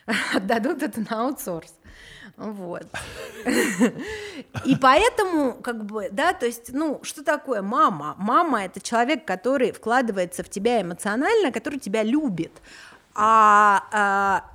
[0.34, 1.74] отдадут это на аутсорс.
[2.36, 2.86] Вот.
[4.64, 8.16] И поэтому, как бы, да, то есть, ну, что такое мама?
[8.18, 12.50] Мама– это человек, который вкладывается в тебя эмоционально, который тебя любит.
[13.14, 14.50] А, а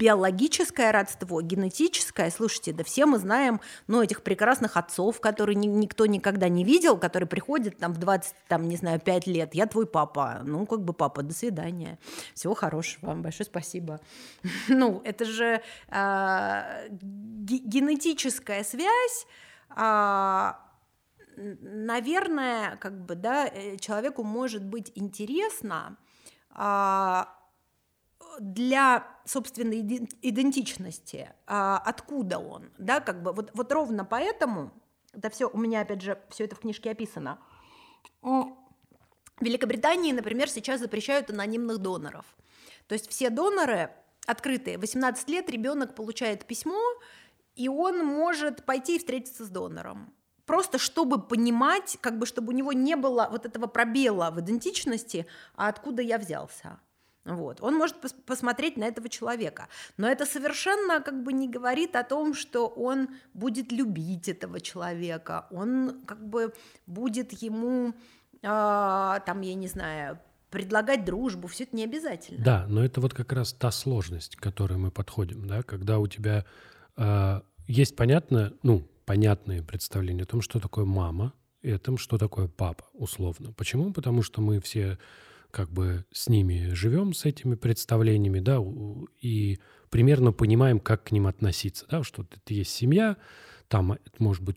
[0.00, 6.06] биологическое родство, генетическое, слушайте, да все мы знаем, ну, этих прекрасных отцов, которые ни, никто
[6.06, 9.86] никогда не видел, которые приходят там в 20, там, не знаю, 5 лет, я твой
[9.86, 11.98] папа, ну, как бы папа, до свидания,
[12.34, 14.00] всего хорошего, вам большое спасибо.
[14.68, 19.26] Ну, это же э, генетическая связь,
[19.76, 20.52] э,
[21.36, 25.98] наверное, как бы, да, э, человеку может быть интересно,
[26.56, 27.24] э,
[28.40, 29.80] для собственной
[30.22, 34.72] идентичности, а, откуда он, да, как бы вот, вот ровно поэтому,
[35.12, 37.38] это все у меня опять же все это в книжке описано.
[38.22, 38.56] В
[39.40, 42.24] Великобритании, например, сейчас запрещают анонимных доноров.
[42.86, 43.90] То есть все доноры
[44.26, 44.78] открытые.
[44.78, 46.80] 18 лет ребенок получает письмо,
[47.56, 50.14] и он может пойти и встретиться с донором.
[50.46, 55.26] Просто чтобы понимать, как бы чтобы у него не было вот этого пробела в идентичности,
[55.56, 56.80] а откуда я взялся.
[57.24, 57.60] Вот.
[57.60, 62.02] Он может пос посмотреть на этого человека, но это совершенно как бы не говорит о
[62.02, 66.54] том, что он будет любить этого человека, он как бы
[66.86, 67.92] будет ему,
[68.42, 70.18] э, там, я не знаю,
[70.50, 72.42] предлагать дружбу, все это не обязательно.
[72.42, 76.06] Да, но это вот как раз та сложность, к которой мы подходим, да, когда у
[76.06, 76.44] тебя
[76.96, 82.16] э, есть понятно, ну, понятные представления о том, что такое мама, и о том, что
[82.16, 83.52] такое папа, условно.
[83.52, 83.92] Почему?
[83.92, 84.98] Потому что мы все
[85.50, 88.58] как бы с ними живем, с этими представлениями, да,
[89.20, 89.58] и
[89.90, 93.16] примерно понимаем, как к ним относиться, да, что это есть семья,
[93.68, 94.56] там, может быть,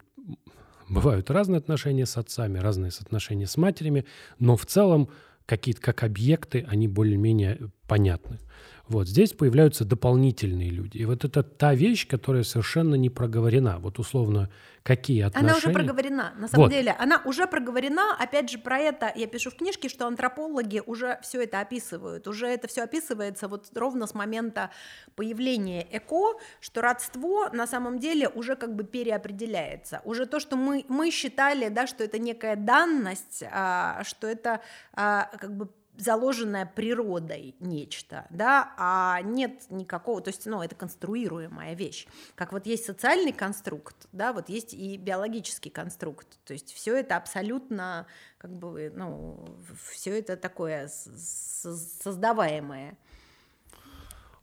[0.89, 4.05] бывают разные отношения с отцами, разные отношения с матерями,
[4.39, 5.09] но в целом
[5.45, 8.39] какие-то как объекты, они более-менее понятны.
[8.89, 10.97] Вот здесь появляются дополнительные люди.
[10.97, 13.79] И вот это та вещь, которая совершенно не проговорена.
[13.79, 14.49] Вот условно,
[14.83, 15.51] какие отношения...
[15.51, 16.71] Она уже проговорена, на самом вот.
[16.71, 16.93] деле.
[16.99, 18.13] Она уже проговорена.
[18.19, 22.27] Опять же, про это я пишу в книжке, что антропологи уже все это описывают.
[22.27, 24.69] Уже это все описывается вот ровно с момента
[25.15, 30.01] появления ЭКО, что родство на самом деле уже как бы переопределяется.
[30.03, 34.59] Уже то, что мы, мы считали, да, что это некая данность, а, что это
[34.93, 41.75] а, как бы заложенное природой нечто, да, а нет никакого, то есть, ну, это конструируемая
[41.75, 42.07] вещь.
[42.35, 47.15] Как вот есть социальный конструкт, да, вот есть и биологический конструкт, то есть все это
[47.15, 49.45] абсолютно, как бы, ну,
[49.91, 52.97] все это такое создаваемое.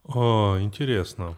[0.04, 1.36] О, интересно.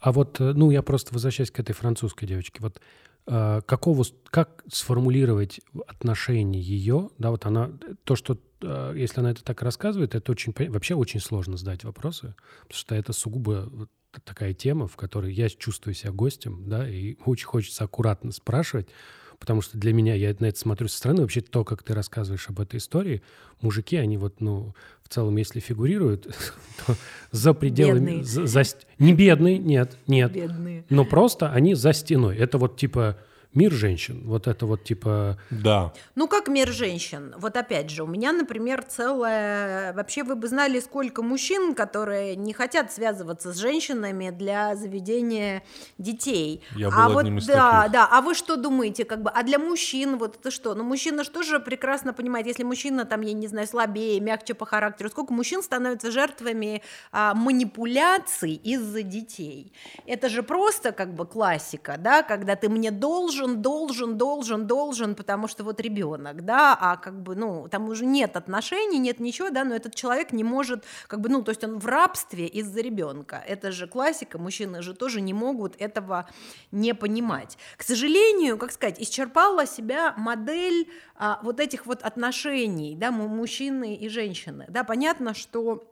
[0.00, 2.60] А вот, э, ну, я просто возвращаюсь к этой французской девочке.
[2.60, 2.80] Вот
[3.26, 7.70] какого, как сформулировать отношение ее, да, вот она,
[8.04, 12.34] то, что а, если она это так рассказывает, это очень, вообще очень сложно задать вопросы,
[12.62, 13.88] потому что это сугубо
[14.24, 18.88] такая тема, в которой я чувствую себя гостем, да, и очень хочется аккуратно спрашивать,
[19.38, 22.48] потому что для меня, я на это смотрю со стороны, вообще то, как ты рассказываешь
[22.48, 23.22] об этой истории,
[23.60, 26.24] мужики, они вот, ну, в целом, если фигурируют,
[26.86, 26.94] то
[27.30, 28.22] за пределами...
[28.22, 28.62] За, за,
[28.98, 30.32] не бедные, нет, нет.
[30.32, 30.84] Бедные.
[30.90, 32.36] Но просто они за стеной.
[32.36, 33.18] Это вот типа
[33.54, 35.38] мир женщин, вот это вот типа...
[35.50, 35.92] Да.
[36.14, 37.34] Ну, как мир женщин?
[37.38, 39.92] Вот опять же, у меня, например, целое...
[39.94, 45.62] Вообще, вы бы знали, сколько мужчин, которые не хотят связываться с женщинами для заведения
[45.98, 46.62] детей.
[46.74, 47.92] Я был а одним вот, из да, таких.
[47.92, 50.74] да, а вы что думаете, как бы, а для мужчин вот это что?
[50.74, 54.66] Ну, мужчина что же прекрасно понимает, если мужчина там, я не знаю, слабее, мягче по
[54.66, 56.82] характеру, сколько мужчин становятся жертвами
[57.12, 59.72] а, манипуляций из-за детей?
[60.06, 65.14] Это же просто как бы классика, да, когда ты мне должен должен, должен, должен, должен,
[65.14, 69.50] потому что вот ребенок, да, а как бы, ну, там уже нет отношений, нет ничего,
[69.50, 72.80] да, но этот человек не может, как бы, ну, то есть он в рабстве из-за
[72.80, 73.42] ребенка.
[73.46, 76.28] Это же классика, мужчины же тоже не могут этого
[76.72, 77.58] не понимать.
[77.76, 84.08] К сожалению, как сказать, исчерпала себя модель а, вот этих вот отношений, да, мужчины и
[84.08, 85.90] женщины, да, понятно, что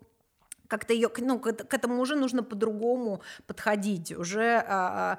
[0.66, 5.18] как-то ее, ну, к, к этому уже нужно по-другому подходить, уже а,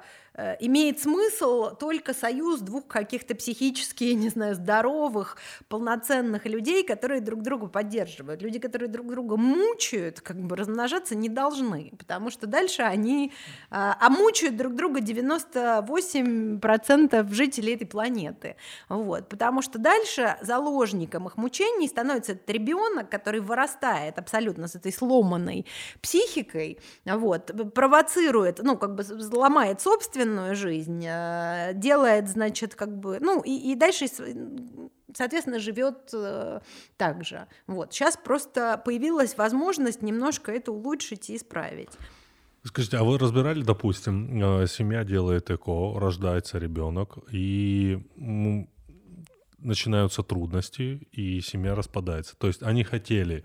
[0.60, 7.68] имеет смысл только союз двух каких-то психически, не знаю, здоровых, полноценных людей, которые друг друга
[7.68, 8.42] поддерживают.
[8.42, 13.32] Люди, которые друг друга мучают, как бы размножаться не должны, потому что дальше они...
[13.70, 18.56] А, а мучают друг друга 98% жителей этой планеты.
[18.88, 24.92] Вот, потому что дальше заложником их мучений становится этот ребенок, который вырастает абсолютно с этой
[24.92, 25.64] сломанной
[26.02, 33.18] психикой, вот, провоцирует, ну, как бы ломает собственность собственную жизнь, э, делает, значит, как бы,
[33.20, 34.06] ну, и, и дальше,
[35.14, 36.60] соответственно, живет э,
[36.96, 37.46] так же.
[37.66, 37.92] Вот.
[37.92, 41.90] Сейчас просто появилась возможность немножко это улучшить и исправить.
[42.64, 47.98] Скажите, а вы разбирали, допустим, э, семья делает ЭКО, рождается ребенок, и
[49.58, 52.36] начинаются трудности, и семья распадается.
[52.36, 53.44] То есть они хотели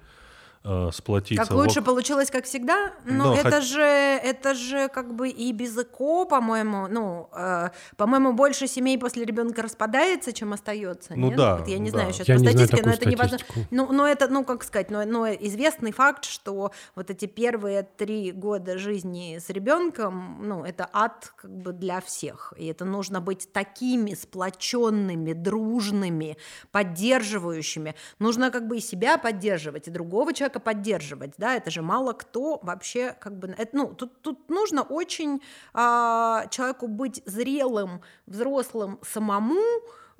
[0.64, 1.44] э, сплотиться.
[1.44, 1.86] Как лучше вок...
[1.86, 2.94] получилось, как всегда.
[3.06, 3.64] Но, Но это хот...
[3.64, 9.26] же это же как бы и без ЭКО, по-моему, ну, э, по-моему, больше семей после
[9.26, 11.14] ребенка распадается, чем остается.
[11.16, 11.38] Ну нет?
[11.38, 11.58] да.
[11.58, 12.00] Вот я не да.
[12.00, 13.38] знаю сейчас я по статистике, но это не важно.
[13.72, 18.32] Ну, но это, ну, как сказать, но, но известный факт, что вот эти первые три
[18.32, 22.54] года жизни с ребенком, ну, это ад как бы для всех.
[22.58, 26.38] И это нужно быть такими сплоченными, дружными,
[26.72, 27.96] поддерживающими.
[28.20, 32.14] Нужно как бы и себя поддерживать, и другого человека человека поддерживать, да, это же мало
[32.14, 35.42] кто вообще как бы, это, ну, тут, тут нужно очень
[35.74, 39.64] а, человеку быть зрелым, взрослым самому,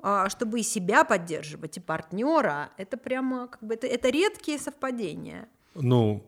[0.00, 5.48] а, чтобы и себя поддерживать, и партнера, это прямо как бы, это, это редкие совпадения.
[5.74, 6.22] Ну,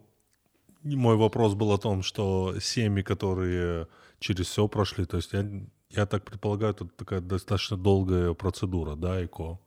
[0.83, 3.87] мой вопрос был о том, что семьи, которые
[4.19, 5.45] через все прошли, то есть я,
[5.91, 9.59] я так предполагаю, это такая достаточно долгая процедура, да, ЭКО.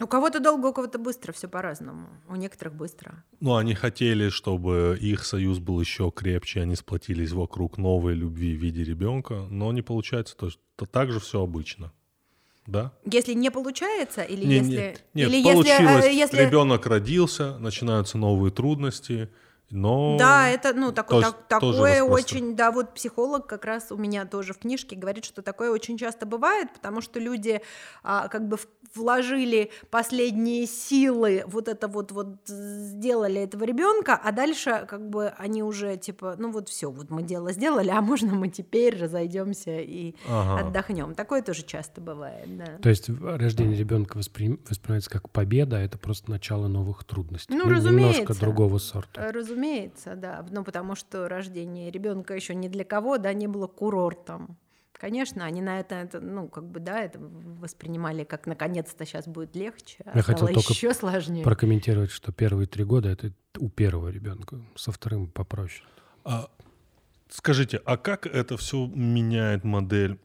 [0.00, 2.08] У кого-то долго, у кого-то быстро, все по-разному.
[2.28, 3.24] У некоторых быстро.
[3.40, 8.60] Ну, они хотели, чтобы их союз был еще крепче, они сплотились вокруг новой любви в
[8.60, 11.92] виде ребенка, но не получается, то есть то так же все обычно.
[12.66, 12.92] Да?
[13.04, 14.70] Если не получается, или не, если...
[14.70, 16.36] Нет, нет или получилось, если, если...
[16.44, 19.30] ребенок родился, начинаются новые трудности,
[19.70, 23.96] но да, это ну такое, то, так, такое очень, да, вот психолог как раз у
[23.96, 27.60] меня тоже в книжке говорит, что такое очень часто бывает, потому что люди
[28.02, 28.58] а, как бы
[28.94, 35.62] вложили последние силы, вот это вот вот сделали этого ребенка, а дальше как бы они
[35.62, 40.14] уже типа, ну вот все, вот мы дело сделали, а можно мы теперь разойдемся и
[40.28, 40.68] ага.
[40.68, 41.14] отдохнем.
[41.14, 42.78] Такое тоже часто бывает, да.
[42.82, 44.58] То есть рождение ребенка воспри...
[44.68, 47.54] воспринимается как победа, а это просто начало новых трудностей.
[47.54, 48.20] Ну, ну разумеется.
[48.20, 49.32] Немножко другого сорта.
[49.32, 50.44] Разумеется да.
[50.50, 54.58] Ну, потому что рождение ребенка еще ни для кого, да, не было курортом.
[54.98, 59.54] Конечно, они на это, это, ну, как бы, да, это воспринимали как наконец-то сейчас будет
[59.54, 61.44] легче, а Я хотел только еще сложнее.
[61.44, 65.86] прокомментировать, что первые три года это у первого ребенка, со вторым попроще.
[66.24, 66.50] А,
[67.28, 70.18] скажите, а как это все меняет модель?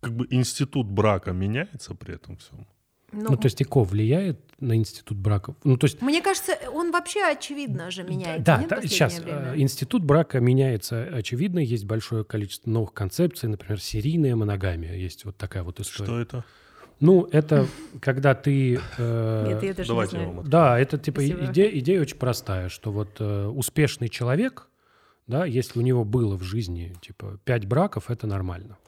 [0.00, 2.66] Как бы институт брака меняется при этом всем?
[3.12, 5.54] Ну, ну, то есть ЭКО влияет на институт брака?
[5.64, 6.02] Ну, то есть...
[6.02, 8.44] Мне кажется, он вообще очевидно же меняется.
[8.44, 9.52] Да, да сейчас время?
[9.54, 11.58] Э, институт брака меняется очевидно.
[11.58, 14.94] Есть большое количество новых концепций, например, серийная моногамия.
[14.94, 16.06] Есть вот такая вот история.
[16.06, 16.44] Что это?
[17.00, 17.66] Ну, это
[18.00, 18.80] когда ты...
[18.98, 20.42] Э, Нет, я даже Давайте не знаю.
[20.46, 24.68] Да, это типа идея, идея очень простая, что вот э, успешный человек,
[25.26, 28.78] да, если у него было в жизни типа пять браков, это нормально.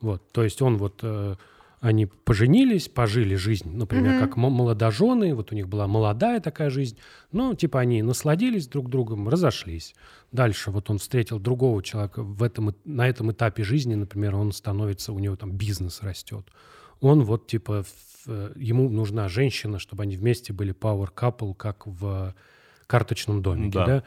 [0.00, 1.00] Вот, то есть он вот...
[1.02, 1.36] Э,
[1.84, 4.20] они поженились, пожили жизнь, например, mm-hmm.
[4.20, 6.96] как молодожены, вот у них была молодая такая жизнь,
[7.30, 9.94] ну, типа они насладились друг другом, разошлись.
[10.32, 15.12] Дальше вот он встретил другого человека в этом, на этом этапе жизни, например, он становится,
[15.12, 16.50] у него там бизнес растет.
[17.00, 17.84] Он вот типа,
[18.56, 22.34] ему нужна женщина, чтобы они вместе были power couple, как в
[22.86, 23.86] карточном домике, да.
[23.86, 24.02] да?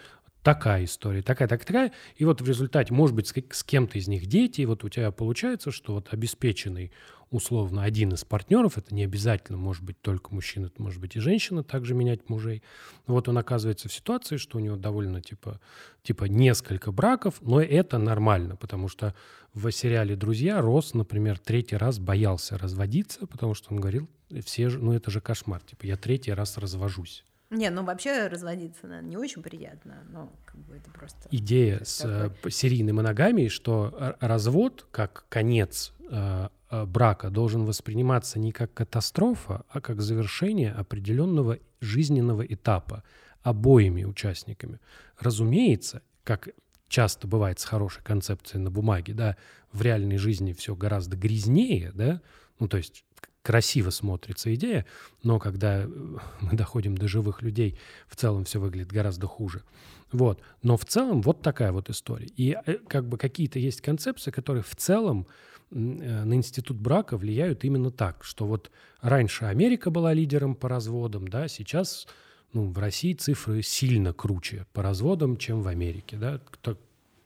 [0.48, 1.92] Такая история, такая, такая, такая.
[2.16, 5.12] И вот в результате, может быть, с, кем-то из них дети, и вот у тебя
[5.12, 6.94] получается, что вот обеспеченный
[7.32, 11.20] условно один из партнеров, это не обязательно может быть только мужчина, это может быть и
[11.20, 12.64] женщина, также менять мужей.
[13.08, 15.60] Вот он оказывается в ситуации, что у него довольно типа,
[16.02, 19.14] типа несколько браков, но это нормально, потому что
[19.54, 24.08] в сериале «Друзья» Рос, например, третий раз боялся разводиться, потому что он говорил,
[24.46, 27.26] все же, ну это же кошмар, типа я третий раз развожусь.
[27.50, 31.30] Не, ну вообще разводиться, наверное, не очень приятно, но как бы это просто...
[31.32, 32.52] Идея с такой...
[32.52, 39.80] серийной моногамией, что развод как конец э, э, брака должен восприниматься не как катастрофа, а
[39.80, 43.04] как завершение определенного жизненного этапа
[43.44, 44.80] обоими участниками.
[45.18, 46.50] Разумеется, как
[46.90, 49.38] часто бывает с хорошей концепцией на бумаге, да,
[49.72, 52.22] в реальной жизни все гораздо грязнее, да,
[52.60, 53.06] ну, то есть
[53.48, 54.86] красиво смотрится идея,
[55.24, 55.88] но когда э,
[56.42, 57.80] мы доходим до живых людей,
[58.10, 59.64] в целом все выглядит гораздо хуже.
[60.12, 60.42] Вот.
[60.64, 62.28] Но в целом вот такая вот история.
[62.36, 65.28] И э, как бы какие-то есть концепции, которые в целом
[65.72, 68.70] э, на институт брака влияют именно так, что вот
[69.00, 72.06] раньше Америка была лидером по разводам, да, сейчас
[72.52, 76.42] ну, в России цифры сильно круче по разводам, чем в Америке, да,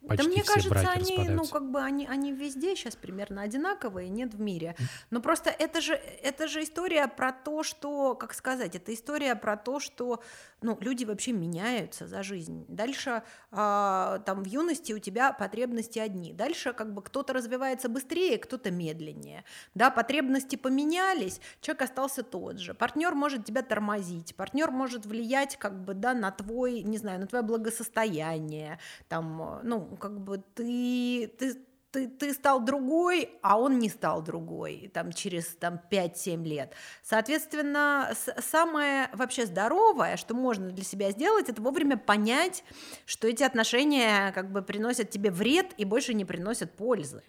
[0.07, 4.09] почти да мне все кажется, они, ну, как бы они, они везде сейчас примерно одинаковые,
[4.09, 4.75] нет в мире.
[5.09, 9.57] Но просто это же, это же история про то, что, как сказать, это история про
[9.57, 10.21] то, что
[10.61, 12.65] ну, люди вообще меняются за жизнь.
[12.67, 16.33] Дальше э, там в юности у тебя потребности одни.
[16.33, 19.43] Дальше как бы кто-то развивается быстрее, кто-то медленнее.
[19.75, 22.73] Да, потребности поменялись, человек остался тот же.
[22.73, 27.27] Партнер может тебя тормозить, партнер может влиять как бы, да, на твой, не знаю, на
[27.27, 28.79] твое благосостояние.
[29.07, 31.57] Там, ну, как бы ты, ты
[31.91, 36.73] ты, ты стал другой, а он не стал другой там, через там, 5-7 лет.
[37.03, 42.63] Соответственно, самое вообще здоровое, что можно для себя сделать, это вовремя понять,
[43.05, 47.23] что эти отношения как бы приносят тебе вред и больше не приносят пользы.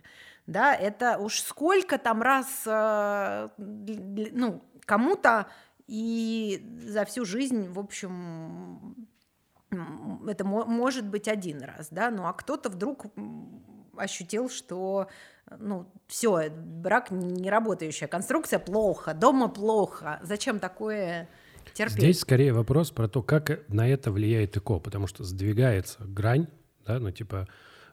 [0.46, 5.48] Да, это уж сколько там раз, э, ну, кому-то
[5.86, 9.08] и за всю жизнь, в общем,
[10.26, 13.06] это может быть один раз, да, ну а кто-то вдруг
[13.96, 15.08] ощутил, что
[15.58, 20.20] ну, все, брак не работающая конструкция, плохо, дома плохо.
[20.22, 21.28] Зачем такое
[21.74, 21.98] терпеть?
[21.98, 26.46] Здесь скорее вопрос про то, как на это влияет ЭКО, потому что сдвигается грань,
[26.86, 27.48] да, ну, типа,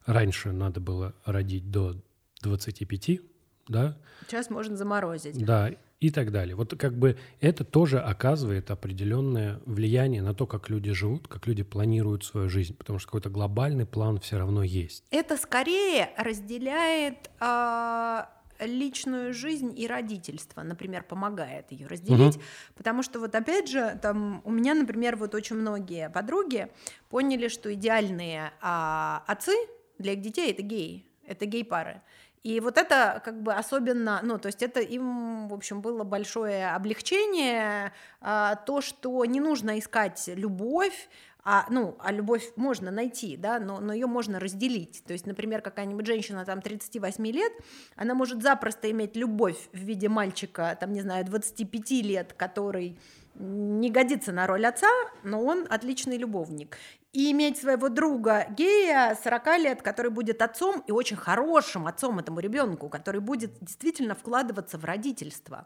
[0.05, 1.95] раньше надо было родить до
[2.41, 3.19] 25,
[3.67, 3.97] да.
[4.27, 5.43] Сейчас можно заморозить.
[5.45, 6.55] Да, и так далее.
[6.55, 11.63] Вот как бы это тоже оказывает определенное влияние на то, как люди живут, как люди
[11.63, 15.03] планируют свою жизнь, потому что какой-то глобальный план все равно есть.
[15.11, 18.21] Это скорее разделяет э,
[18.61, 22.43] личную жизнь и родительство, например, помогает ее разделить, угу.
[22.77, 26.69] потому что вот опять же там у меня, например, вот очень многие подруги
[27.09, 29.55] поняли, что идеальные э, отцы
[29.97, 32.01] для их детей это геи, это гей-пары.
[32.43, 36.71] И вот это как бы особенно, ну, то есть это им, в общем, было большое
[36.71, 41.09] облегчение, а, то, что не нужно искать любовь,
[41.43, 45.03] а, ну, а любовь можно найти, да, но, но ее можно разделить.
[45.05, 47.51] То есть, например, какая-нибудь женщина там 38 лет,
[47.95, 52.99] она может запросто иметь любовь в виде мальчика, там, не знаю, 25 лет, который
[53.39, 54.89] не годится на роль отца,
[55.23, 56.77] но он отличный любовник
[57.11, 62.39] и иметь своего друга гея 40 лет, который будет отцом и очень хорошим отцом этому
[62.39, 65.65] ребенку, который будет действительно вкладываться в родительство.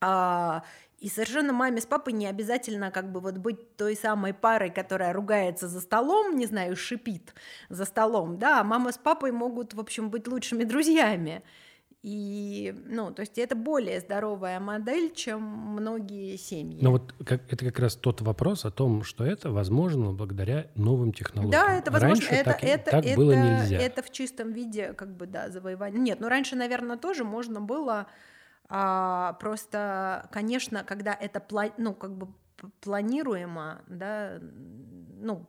[0.00, 0.64] А,
[0.98, 5.12] и совершенно маме с папой не обязательно как бы вот быть той самой парой, которая
[5.12, 7.34] ругается за столом, не знаю, шипит
[7.68, 11.42] за столом, да, а мама с папой могут, в общем, быть лучшими друзьями.
[12.10, 16.78] И, ну, то есть это более здоровая модель, чем многие семьи.
[16.80, 21.12] Но вот как, это как раз тот вопрос о том, что это возможно благодаря новым
[21.12, 21.50] технологиям.
[21.50, 22.14] Да, это возможно.
[22.14, 23.76] Раньше это, так, это, так это, было нельзя.
[23.76, 26.00] Это в чистом виде, как бы, да, завоевание.
[26.00, 28.06] Нет, ну раньше, наверное, тоже можно было.
[28.70, 31.42] А, просто, конечно, когда это,
[31.76, 32.28] ну, как бы
[32.80, 35.46] планируемо, да, ну,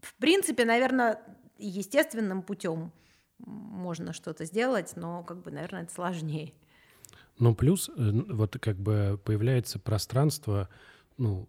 [0.00, 1.20] в принципе, наверное,
[1.58, 2.92] естественным путем
[3.46, 6.52] можно что-то сделать, но, как бы, наверное, это сложнее.
[7.38, 10.68] Ну, плюс, э, вот как бы появляется пространство,
[11.16, 11.48] ну,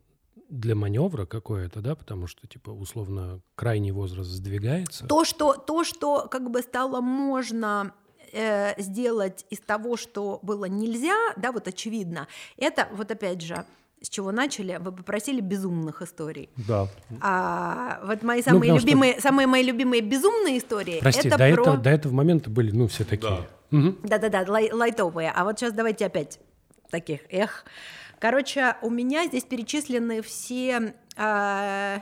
[0.49, 5.07] для маневра какое-то, да, потому что, типа, условно, крайний возраст сдвигается.
[5.07, 7.93] То, что, то, что как бы стало можно
[8.33, 12.27] э, сделать из того, что было нельзя, да, вот очевидно,
[12.57, 13.65] это вот опять же
[14.01, 16.49] с чего начали, вы попросили безумных историй.
[16.55, 16.87] Да.
[17.21, 19.21] А, вот мои ну, самые ну, любимые, что...
[19.21, 20.99] самые мои любимые безумные истории.
[20.99, 21.47] Прости, это до, про...
[21.47, 23.47] этого, до этого момента были, ну, все такие.
[23.71, 23.77] Да.
[23.77, 23.95] Угу.
[24.03, 25.31] Да-да-да, лай, лайтовые.
[25.33, 26.39] А вот сейчас давайте опять
[26.89, 27.65] таких, эх.
[28.19, 31.99] Короче, у меня здесь перечислены все Э,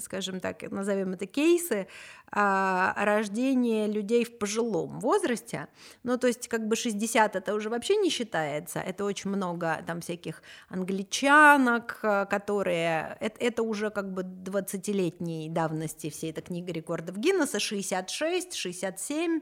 [0.00, 1.86] скажем так, назовем это кейсы,
[2.30, 5.68] а, рождения людей в пожилом возрасте.
[6.02, 10.00] Ну, то есть, как бы 60 это уже вообще не считается, это очень много там
[10.00, 17.16] всяких англичанок, э, которые, это, это уже как бы 20-летней давности всей эта книга рекордов
[17.16, 19.40] Гиннесса, 66, 67,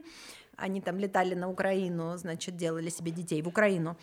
[0.57, 3.97] они там летали на Украину, значит, делали себе детей в Украину.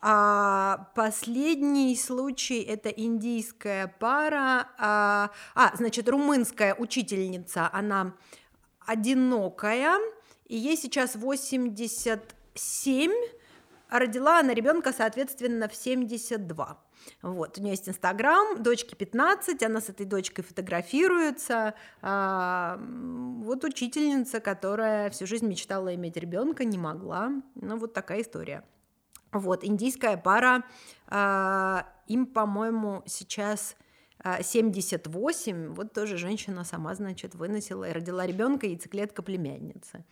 [0.00, 8.14] А последний случай это индийская пара, а, а значит, румынская учительница, она
[8.86, 9.98] одинокая,
[10.46, 13.12] и ей сейчас 80 7,
[13.88, 16.78] а родила она ребенка, соответственно, в 72.
[17.22, 21.74] Вот, у нее есть Инстаграм, дочке 15, она с этой дочкой фотографируется.
[22.02, 27.30] А, вот учительница, которая всю жизнь мечтала иметь ребенка, не могла.
[27.54, 28.64] Ну, вот такая история.
[29.32, 30.64] Вот, индийская пара,
[31.06, 33.76] а, им, по-моему, сейчас
[34.24, 40.04] 78, вот тоже женщина сама, значит, выносила и родила ребенка, яйцеклетка племянницы.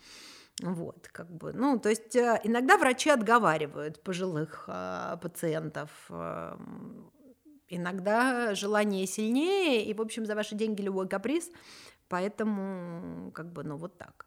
[0.63, 6.57] Вот, как бы, ну, то есть э, иногда врачи отговаривают пожилых э, пациентов, э,
[7.69, 11.51] иногда желание сильнее, и, в общем, за ваши деньги любой каприз,
[12.09, 14.26] поэтому, как бы, ну, вот так.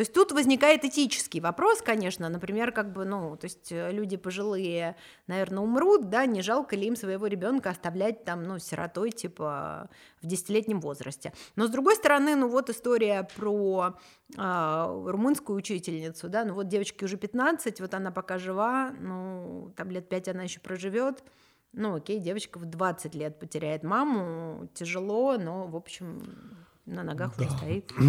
[0.00, 4.16] То есть тут возникает этический вопрос, конечно, например, как бы, ну, то есть э, люди
[4.16, 4.96] пожилые,
[5.26, 9.90] наверное, умрут, да, не жалко ли им своего ребенка оставлять там, ну, сиротой, типа,
[10.22, 11.34] в десятилетнем возрасте.
[11.54, 13.94] Но с другой стороны, ну, вот история про
[14.38, 19.90] э, румынскую учительницу, да, ну, вот девочке уже 15, вот она пока жива, ну, там
[19.90, 21.22] лет 5 она еще проживет,
[21.74, 26.22] ну, окей, девочка в 20 лет потеряет маму, тяжело, но, в общем,
[26.86, 27.44] на ногах да.
[27.44, 27.92] уже стоит.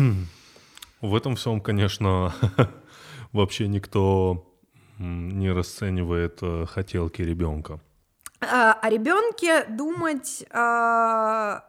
[1.02, 2.34] В этом всем, конечно,
[3.32, 4.48] вообще никто
[5.00, 7.80] не расценивает э, хотелки ребенка.
[8.40, 11.66] А, о ребенке думать а,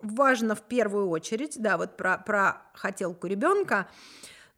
[0.00, 3.88] важно в первую очередь, да, вот про, про хотелку ребенка,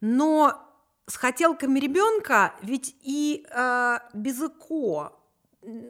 [0.01, 0.59] но
[1.05, 5.13] с хотелками ребенка ведь и а, без ЭКО,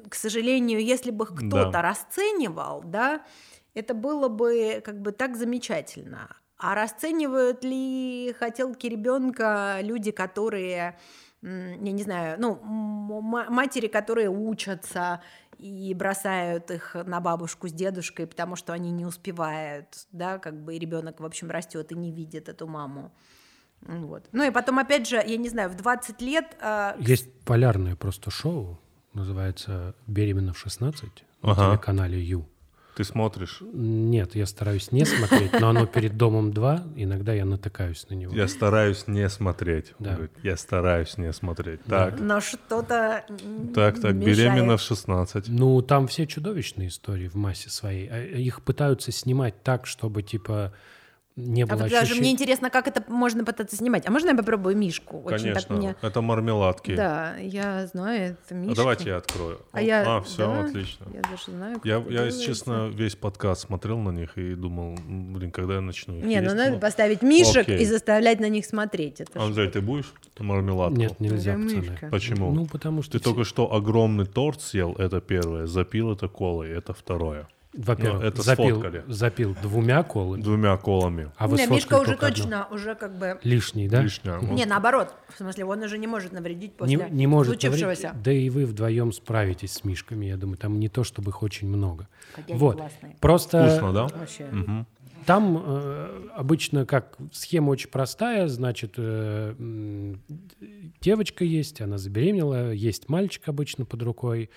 [0.10, 1.82] к сожалению, если бы кто-то да.
[1.82, 3.26] расценивал, да,
[3.74, 6.36] это было бы как бы так замечательно.
[6.60, 10.98] А расценивают ли хотелки ребенка люди, которые,
[11.42, 15.22] я не знаю, ну, матери, которые учатся
[15.58, 20.78] и бросают их на бабушку с дедушкой, потому что они не успевают, да, как бы
[20.78, 23.14] ребенок, в общем, растет и не видит эту маму.
[23.82, 24.28] Вот.
[24.34, 26.58] Ну и потом, опять же, я не знаю, в 20 лет...
[26.60, 26.96] Э...
[27.00, 28.78] Есть полярное просто шоу,
[29.14, 31.10] называется «Беременна в 16»
[31.42, 31.62] ага.
[31.62, 32.46] на телеканале Ю.
[33.00, 33.60] Ты смотришь?
[33.72, 38.36] Нет, я стараюсь не смотреть, но оно перед домом 2, иногда я натыкаюсь на него.
[38.36, 39.94] Я стараюсь не смотреть.
[40.00, 40.18] Да.
[40.44, 41.80] Я стараюсь не смотреть.
[41.86, 42.12] Да.
[42.12, 42.20] Так.
[42.20, 43.24] Но что-то
[43.74, 44.38] Так, так, мешает.
[44.38, 45.48] беременна в 16.
[45.48, 48.10] Ну, там все чудовищные истории в массе своей.
[48.10, 50.74] А, их пытаются снимать так, чтобы, типа,
[51.40, 52.00] не было а ощущения...
[52.02, 54.08] даже мне интересно, как это можно пытаться снимать.
[54.08, 55.22] А можно я попробую мишку?
[55.24, 55.96] Очень Конечно, так мне...
[56.02, 56.96] это мармеладки.
[56.96, 58.74] Да, я знаю, это мишка.
[58.74, 59.62] А давайте я открою.
[59.72, 60.18] А, я...
[60.18, 60.66] а все, да?
[60.66, 61.06] отлично.
[61.14, 65.52] Я даже знаю, Я, я если честно, весь подкаст смотрел на них и думал, блин,
[65.52, 66.56] когда я начну их Не, ну есть?
[66.56, 67.80] ну надо ну, поставить мишек окей.
[67.80, 69.22] и заставлять на них смотреть.
[69.22, 70.98] Это Андрей, ты будешь мармеладку?
[70.98, 72.10] Нет, нельзя, пацаны.
[72.12, 72.52] Почему?
[72.52, 73.14] Ну, потому что...
[73.14, 73.30] Ты все...
[73.30, 77.48] только что огромный торт съел, это первое, запил это колой, это второе.
[77.74, 80.42] Во-первых, это запил, запил двумя колами.
[80.42, 81.32] Двумя колами.
[81.38, 82.76] А вы Не, Мишка уже точно, одну.
[82.76, 83.40] уже как бы...
[83.44, 84.02] Лишний, да?
[84.02, 84.40] Лишняя.
[84.40, 85.14] Не, наоборот.
[85.28, 88.08] В смысле, он уже не может навредить после не, не может случившегося.
[88.08, 90.58] Навредить, да и вы вдвоем справитесь с Мишками, я думаю.
[90.58, 92.08] Там не то, чтобы их очень много.
[92.36, 92.78] Какие вот.
[92.78, 93.16] Классные.
[93.20, 93.70] Просто...
[93.70, 94.08] Вкусно, да?
[94.18, 94.46] Вообще.
[94.46, 94.86] Угу.
[95.26, 99.54] Там э, обычно как схема очень простая, значит, э,
[101.02, 104.50] девочка есть, она забеременела, есть мальчик обычно под рукой,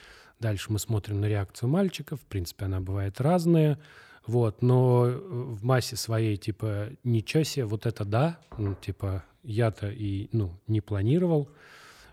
[0.42, 2.20] Дальше мы смотрим на реакцию мальчиков.
[2.20, 3.78] В принципе, она бывает разная.
[4.26, 10.28] Вот, но в массе своей, типа, ничего себе, вот это да, ну, типа, я-то и,
[10.32, 11.48] ну, не планировал.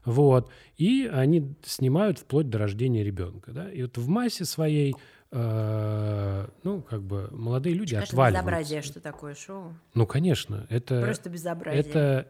[0.06, 4.96] Вот, и они снимают вплоть до рождения ребенка, да, и вот в массе своей,
[5.32, 8.46] э, ну, как бы, молодые люди Конечно, отваливаются.
[8.46, 9.74] безобразие, что такое шоу.
[9.94, 11.02] Ну, конечно, это...
[11.02, 11.82] Просто безобразие.
[11.82, 12.28] Это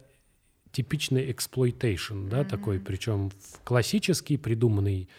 [0.72, 2.50] типичный exploitation, да, mm-hmm.
[2.50, 3.32] такой, причем
[3.64, 5.10] классический, придуманный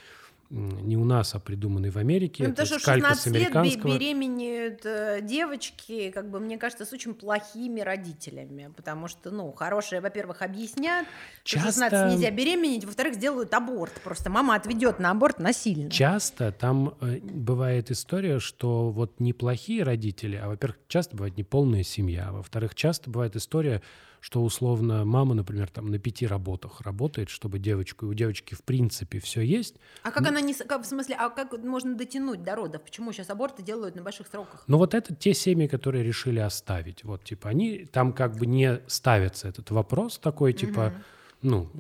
[0.50, 2.44] не у нас, а придуманный в Америке.
[2.44, 7.80] Ну, потому что 16 лет беременеют э, девочки, как бы, мне кажется, с очень плохими
[7.80, 11.06] родителями, потому что, ну, хорошие, во-первых, объяснят,
[11.44, 11.70] Часто...
[11.70, 15.88] что 16 нельзя беременеть, во-вторых, сделают аборт, просто мама отведет на аборт насильно.
[15.90, 22.26] Часто там э, бывает история, что вот неплохие родители, а, во-первых, часто бывает неполная семья,
[22.28, 23.82] а во-вторых, часто бывает история,
[24.20, 29.18] что условно мама, например, там на пяти работах работает, чтобы девочку, у девочки в принципе
[29.18, 29.76] все есть.
[30.02, 30.28] А как но...
[30.28, 32.82] она не, как, в смысле, а как можно дотянуть до родов?
[32.82, 34.64] Почему сейчас аборты делают на больших сроках?
[34.66, 37.04] Ну вот это те семьи, которые решили оставить.
[37.04, 41.02] Вот типа они там как бы не ставится этот вопрос такой типа, угу.
[41.42, 41.70] ну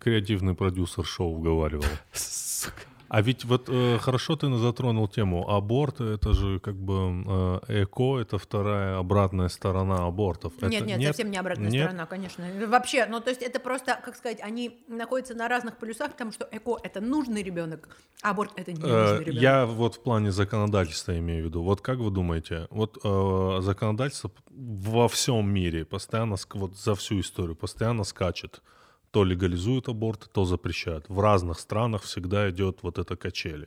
[0.00, 1.84] креативный продюсер шоу уговаривал.
[3.08, 8.18] А ведь вот э, хорошо ты затронул тему аборт, это же как бы э, эко,
[8.18, 10.52] это вторая обратная сторона абортов.
[10.62, 11.84] Нет, это, нет, нет, совсем не обратная нет?
[11.84, 12.44] сторона, конечно.
[12.66, 16.48] Вообще, ну то есть это просто, как сказать, они находятся на разных полюсах, потому что
[16.50, 17.88] эко это нужный ребенок,
[18.22, 19.42] а аборт это не э, нужный ребенок.
[19.42, 21.62] Я вот в плане законодательства имею в виду.
[21.62, 27.54] Вот как вы думаете, вот э, законодательство во всем мире постоянно, вот за всю историю
[27.54, 28.62] постоянно скачет
[29.16, 31.08] то легализуют аборт, то запрещают.
[31.08, 33.66] В разных странах всегда идет вот это качели.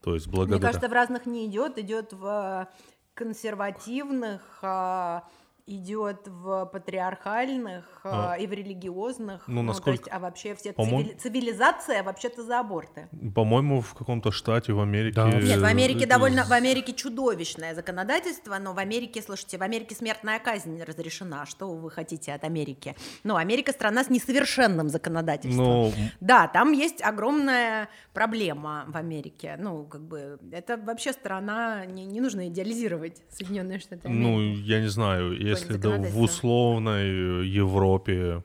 [0.00, 0.58] То есть благодаря...
[0.58, 2.68] Мне кажется, в разных не идет, идет в
[3.14, 5.24] консервативных, а,
[5.66, 9.90] идет в патриархальных а, и в религиозных, ну, насколько...
[9.90, 11.14] ну, есть, а вообще все цивили...
[11.14, 13.08] цивилизация вообще-то за аборты.
[13.34, 15.14] По-моему, в каком-то штате в Америке.
[15.16, 15.30] Да.
[15.30, 20.38] Нет, в Америке довольно, в Америке чудовищное законодательство, но в Америке, слушайте, в Америке смертная
[20.38, 21.46] казнь разрешена.
[21.46, 22.94] Что вы хотите от Америки?
[23.22, 25.64] Ну, Америка страна с несовершенным законодательством.
[25.64, 29.56] Ну, Да, там есть огромная проблема в Америке.
[29.58, 34.60] Ну, как бы это вообще страна не, не нужно идеализировать Соединенные Штаты ну, Америки.
[34.66, 38.42] я не знаю, если да, в условной Европе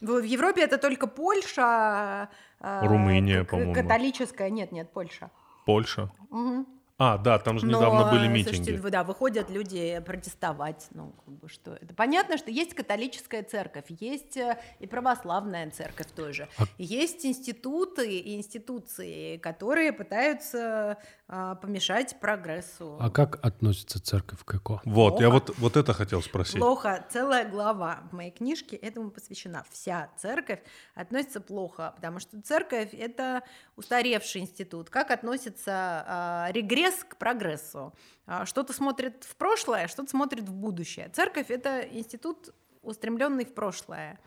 [0.00, 2.28] В, Европе это только Польша,
[2.60, 3.74] э, Румыния, к- по-моему.
[3.74, 5.30] католическая, нет, нет, Польша.
[5.64, 6.10] Польша.
[6.30, 6.66] Мгм.
[6.98, 8.56] А, да, там же Но, недавно были э, митинги.
[8.56, 11.92] Слушайте, да, выходят люди протестовать, ну, как бы что это.
[11.94, 16.48] Понятно, что есть католическая церковь, есть э, и православная церковь тоже.
[16.58, 20.96] А- Есть институты и институции, которые пытаются
[21.28, 22.96] а, помешать прогрессу.
[22.98, 24.80] А как относится церковь к ЭКО?
[24.84, 25.44] Вот, я Плохо.
[25.48, 26.60] вот, вот это хотел спросить.
[26.60, 27.04] Плохо.
[27.10, 29.64] Целая глава в моей книжке этому посвящена.
[29.70, 30.60] Вся церковь
[30.94, 33.42] относится плохо, потому что церковь— это
[33.76, 34.88] устаревший институт.
[34.88, 37.94] Как относится а, регресс к прогрессу?
[38.26, 41.08] А, что-то смотрит в прошлое, что-то смотрит в будущее.
[41.08, 44.18] Церковь— это институт, устремленный в прошлое.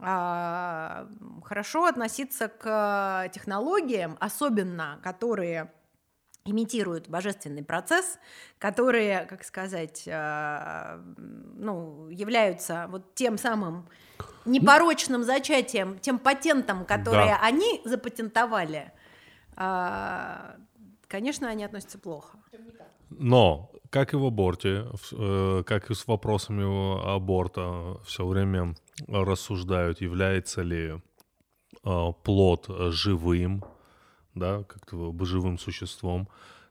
[0.00, 1.08] А,
[1.44, 5.72] хорошо относиться к технологиям, особенно которые
[6.46, 8.18] имитируют божественный процесс,
[8.58, 13.88] которые, как сказать, э, ну, являются вот тем самым
[14.44, 17.40] непорочным зачатием, тем патентом, которые Да.
[17.40, 18.92] они запатентовали,
[19.56, 20.56] а,
[21.14, 22.38] конечно, они относятся плохо.
[23.10, 26.64] Но, как и в аборте, э, как и с вопросами
[27.14, 28.74] аборта, все время
[29.06, 31.00] рассуждают, является ли
[31.84, 33.64] э, плод живым,
[34.34, 36.28] да, как-то живым существом.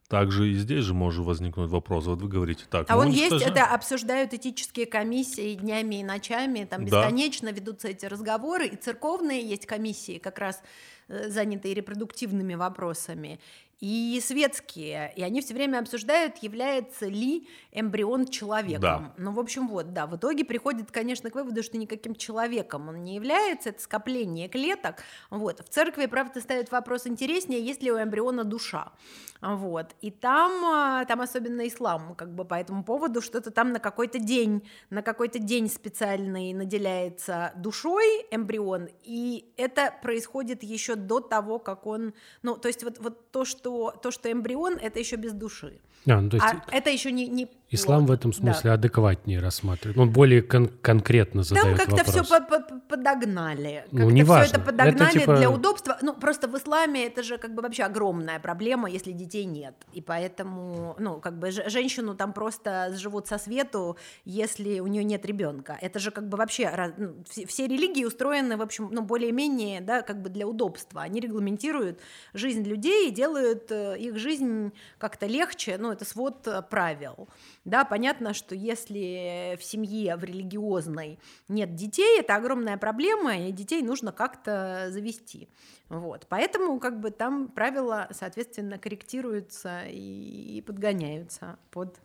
[0.09, 2.05] Также и здесь же может возникнуть вопрос.
[2.05, 2.85] Вот вы говорите так.
[2.89, 3.53] А ну, он есть, уничтожаем.
[3.53, 7.01] это обсуждают этические комиссии днями и ночами, там Да.
[7.01, 10.61] бесконечно ведутся эти разговоры, и церковные есть комиссии, как раз
[11.07, 13.39] э, занятые репродуктивными вопросами,
[13.83, 18.81] и светские, и они все время обсуждают, является ли эмбрион человеком.
[18.81, 19.13] Да.
[19.17, 23.03] Ну, в общем, вот, да, в итоге приходит, конечно, к выводу, что никаким человеком он
[23.03, 25.59] не является, это скопление клеток, вот.
[25.59, 28.93] В церкви, правда, ставят вопрос интереснее, есть ли у эмбриона душа,
[29.41, 29.87] вот.
[29.99, 34.17] И там, а, там особенно ислам, как бы по этому поводу, что-то там на какой-то
[34.17, 41.85] день, на какой-то день специальный наделяется душой эмбрион, и это происходит еще до того, как
[41.85, 42.13] он,
[42.43, 45.79] ну, то есть вот, вот то, что, то, что эмбрион, это еще без души.
[46.07, 48.37] А, ну, есть А это еще не, не ислам в этом Да.
[48.37, 49.97] смысле адекватнее рассматривает.
[49.97, 52.61] Он более кон- конкретно Там задает как-то все вопрос.
[52.87, 53.85] подогнали.
[53.91, 54.55] Ну, Как-то все неважно.
[54.57, 55.97] это подогнали Это типа- для удобства.
[56.01, 59.73] Ну, просто в исламе это же как бы вообще огромная проблема, если детей нет.
[59.93, 65.25] И поэтому, ну, как бы женщину там просто живут со свету, если у нее нет
[65.25, 65.77] ребенка.
[65.81, 70.01] Это же как бы вообще ну, все, все религии устроены, в общем, ну, более-менее, да,
[70.01, 71.01] как бы для удобства.
[71.01, 71.99] Они регламентируют
[72.33, 75.77] жизнь людей и делают э, их жизнь как-то легче.
[75.79, 77.27] Ну, это свод э, правил.
[77.65, 83.81] Да, понятно, что если в семье, в религиозной нет детей, это огромная проблема, и детей
[83.81, 85.47] нужно как-то завести.
[85.87, 86.25] Вот.
[86.27, 91.97] Поэтому как бы там правила, соответственно, корректируются и, подгоняются под,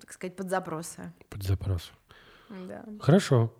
[0.00, 1.12] так сказать, под запросы.
[1.28, 1.90] Под запрос.
[2.48, 2.84] Да.
[3.00, 3.52] Хорошо.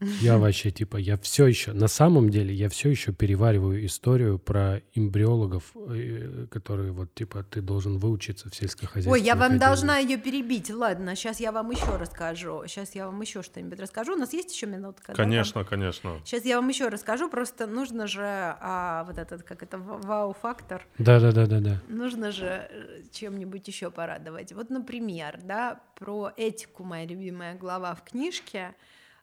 [0.00, 4.82] Я вообще, типа, я все еще, на самом деле, я все еще перевариваю историю про
[4.94, 10.18] эмбриологов, э, которые вот, типа, ты должен выучиться в сельскохозяйственной Ой, я вам должна ее
[10.18, 10.70] перебить.
[10.70, 12.64] Ладно, сейчас я вам еще расскажу.
[12.66, 14.14] Сейчас я вам еще что-нибудь расскажу.
[14.14, 15.12] У нас есть еще минутка?
[15.12, 15.24] да, там?
[15.24, 16.20] Конечно, конечно.
[16.24, 20.86] Сейчас я вам еще расскажу, просто нужно же а, вот этот, как это, ва- вау-фактор,
[20.98, 21.80] Да-да-да-да-да.
[21.88, 24.52] нужно же э, чем-нибудь еще порадовать.
[24.52, 28.74] Вот, например, да, про этику моя любимая глава в книжке.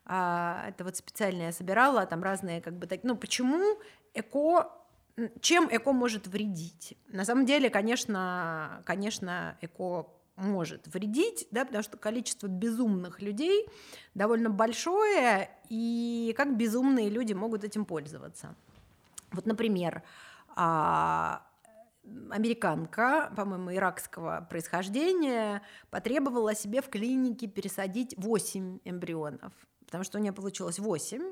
[0.04, 3.78] А, это вот специально я собирала, там разные как бы так, ну почему
[4.14, 4.70] эко
[5.40, 6.96] чем эко может вредить?
[7.08, 13.68] На самом деле, конечно, конечно, эко может вредить, да, потому что количество безумных людей
[14.14, 18.56] довольно большое, и как безумные люди могут этим пользоваться.
[19.32, 20.02] Вот, например,
[20.56, 21.46] а,
[22.30, 29.52] американка, по-моему, иракского происхождения, потребовала себе в клинике пересадить 8 эмбрионов,
[29.92, 31.22] потому что у нее получилось 8.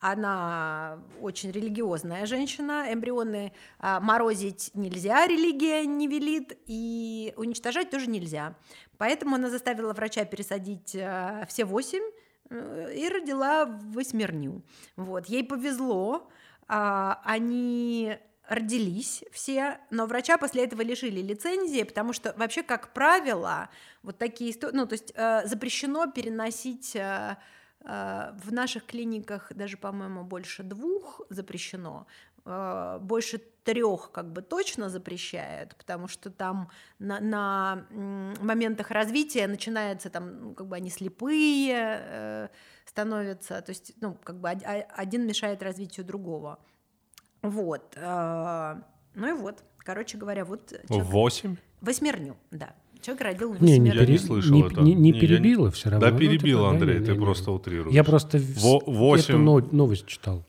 [0.00, 8.54] Она очень религиозная женщина, эмбрионы а, морозить нельзя, религия не велит, и уничтожать тоже нельзя.
[8.96, 12.02] Поэтому она заставила врача пересадить а, все 8,
[12.48, 14.62] э, и родила восьмерню.
[14.96, 16.30] Вот, ей повезло,
[16.66, 18.16] а, они
[18.48, 23.68] родились все, но врача после этого лишили лицензии, потому что вообще, как правило,
[24.02, 27.36] вот такие истории, ну, то есть э, запрещено переносить э,
[27.80, 32.06] в наших клиниках даже, по-моему, больше двух запрещено,
[32.44, 37.86] э, больше трех как бы точно запрещают, потому что там на, на
[38.40, 42.48] моментах развития начинается там, ну, как бы они слепые э,
[42.84, 46.58] становятся, то есть, ну, как бы один мешает развитию другого.
[47.42, 47.96] Вот.
[47.96, 50.72] Ну и вот, короче говоря, вот...
[50.88, 51.56] Восемь?
[51.80, 52.74] Восьмерню, да.
[53.02, 53.74] Человек родил восьмерню.
[53.74, 54.12] Не, не, пере...
[54.12, 54.80] не слышал не, это.
[54.80, 55.72] Не, не перебило не...
[55.72, 56.10] все равно.
[56.10, 57.94] Да, перебил, ну, типа, Андрей, да, ты не, просто утрируешь.
[57.94, 59.24] Я просто Во- 8...
[59.24, 60.44] эту новость читал.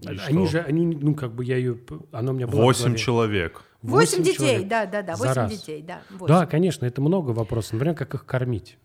[0.00, 0.46] И они что?
[0.46, 1.78] же, они, ну, как бы я ее,
[2.10, 3.62] она у меня была Восемь человек.
[3.82, 4.68] Восемь детей, человек.
[4.68, 6.02] да, да, да, восемь детей, да.
[6.10, 6.26] 8.
[6.26, 7.74] Да, конечно, это много вопросов.
[7.74, 8.78] Например, как их кормить?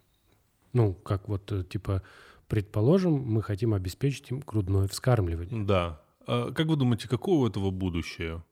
[0.74, 2.04] Ну, как вот, э, типа,
[2.48, 5.66] предположим, мы хотим обеспечить им грудное вскармливание.
[5.66, 6.02] Да.
[6.26, 8.44] А как вы думаете, какое у этого будущее?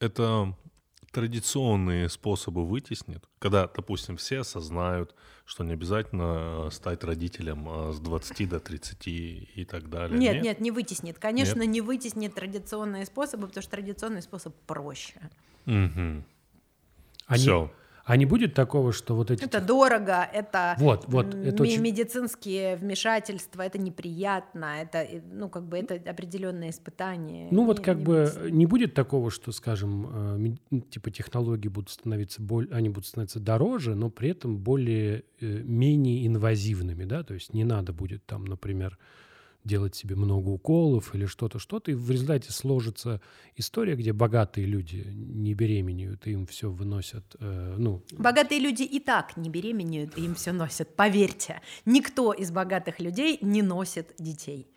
[0.00, 0.54] Это
[1.16, 5.14] традиционные способы вытеснит, когда, допустим, все осознают,
[5.46, 10.18] что не обязательно стать родителем а, с 20 до 30 и так далее.
[10.18, 11.18] Нет, нет, нет не вытеснит.
[11.18, 11.70] Конечно, нет?
[11.70, 15.14] не вытеснит традиционные способы, потому что традиционный способ проще.
[15.64, 16.22] Угу.
[17.28, 17.72] Они, Все.
[18.06, 19.42] А не будет такого, что вот эти...
[19.42, 21.80] Это дорого, это, вот, вот, это очень...
[21.80, 27.48] медицинские вмешательства, это неприятно, это, ну, как бы, это определенное испытание.
[27.50, 28.52] Ну, вот как не бы будет...
[28.52, 33.96] не будет такого, что, скажем, э, типа технологии будут становиться, более, они будут становиться дороже,
[33.96, 38.98] но при этом более, э, менее инвазивными, да, то есть не надо будет там, например,
[39.66, 43.20] делать себе много уколов или что-то, что-то, и в результате сложится
[43.56, 48.02] история, где богатые люди не беременеют, и им все выносят, э, ну...
[48.12, 51.60] Богатые люди и так не беременеют, и им все носят, поверьте.
[51.84, 54.68] Никто из богатых людей не носит детей.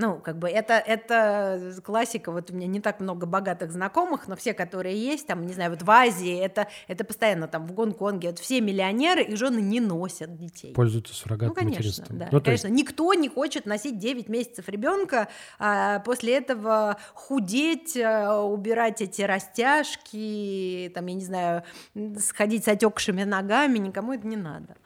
[0.00, 4.36] Ну, как бы это, это классика, вот у меня не так много богатых знакомых, но
[4.36, 8.28] все, которые есть, там, не знаю, вот в Азии, это, это постоянно там в Гонконге,
[8.28, 10.72] вот все миллионеры, их жены не носят детей.
[10.72, 12.78] Пользуются суррогатным ну, конечно, Да, ну, конечно, есть...
[12.78, 15.28] никто не хочет носить 9 месяцев ребенка,
[15.58, 21.62] а после этого худеть, а, убирать эти растяжки, там, я не знаю,
[22.20, 24.76] сходить с отекшими ногами, никому это не надо.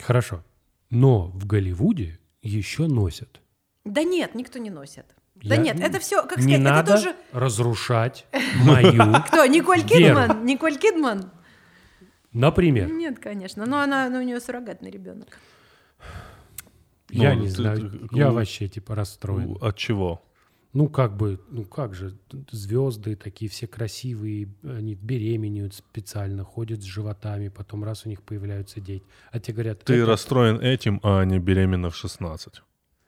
[0.00, 0.42] Хорошо.
[0.90, 3.41] Но в Голливуде еще носят.
[3.84, 5.06] Да нет, никто не носит.
[5.40, 5.50] Я...
[5.50, 7.16] Да нет, это все, как не сказать, надо это тоже...
[7.32, 8.26] разрушать
[8.64, 10.44] мою Кто, Николь Кидман?
[10.44, 11.32] Николь Кидман?
[12.32, 12.90] Например?
[12.90, 15.38] Нет, конечно, но она, но у нее суррогатный ребенок.
[17.10, 19.58] Я ну, не знаю, я вообще типа расстроен.
[19.60, 20.22] От чего?
[20.72, 22.16] Ну, как бы, ну как же,
[22.50, 28.80] звезды такие все красивые, они беременеют специально, ходят с животами, потом раз у них появляются
[28.80, 29.04] дети.
[29.30, 29.84] А те говорят...
[29.84, 32.62] Ты расстроен этим, а не беременна в 16.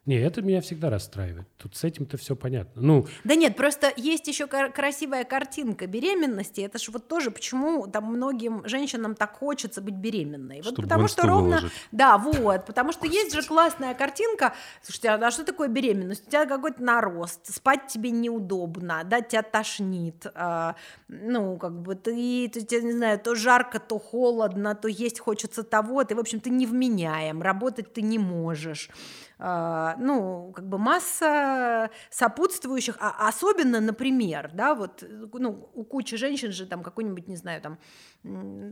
[0.07, 1.49] Не, это меня всегда расстраивает.
[1.57, 2.83] Тут с этим-то все понятно.
[2.83, 6.61] Ну, да нет, просто есть еще красивая картинка беременности.
[6.61, 10.61] Это же вот тоже почему там многим женщинам так хочется быть беременной.
[10.63, 11.73] Вот потому что ровно, выложить.
[11.91, 14.53] да, вот, потому что есть же классная картинка.
[14.83, 16.27] Слушайте, а что такое беременность?
[16.27, 20.77] У тебя какой-то нарост, спать тебе неудобно, да, тебя тошнит, а,
[21.09, 25.63] ну как бы ты, ты, ты, не знаю, то жарко, то холодно, то есть хочется
[25.63, 28.91] того, ты в общем ты невменяем, работать ты не можешь.
[29.39, 36.53] А, ну, как бы масса сопутствующих, а особенно, например, да, вот, ну, у кучи женщин
[36.53, 37.79] же там какой-нибудь, не знаю, там,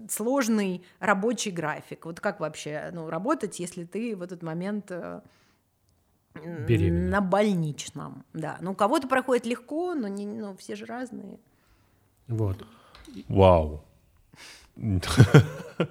[0.08, 2.06] сложный рабочий график.
[2.06, 5.20] Вот как вообще, ну, работать, если ты в этот момент э,
[6.34, 7.10] Беременна.
[7.10, 8.58] на больничном, да.
[8.60, 11.40] Ну, у кого-то проходит легко, но не, ну, все же разные.
[12.28, 12.64] Вот.
[13.28, 13.84] Вау.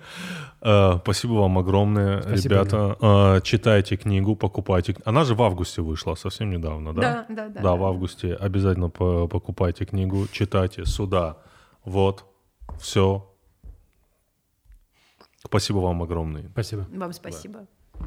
[0.63, 2.95] Э, спасибо вам огромное, Спасибо, ребята.
[3.01, 4.95] Э, читайте книгу, покупайте.
[5.05, 7.01] Она же в августе вышла, совсем недавно, да?
[7.01, 7.61] Да, да, да.
[7.61, 8.35] Да, в августе.
[8.35, 11.37] Обязательно покупайте книгу, читайте сюда.
[11.83, 12.25] Вот,
[12.79, 13.27] все.
[15.43, 16.47] Спасибо вам огромное.
[16.51, 16.85] Спасибо.
[16.93, 17.65] Вам спасибо.
[17.99, 18.05] Да.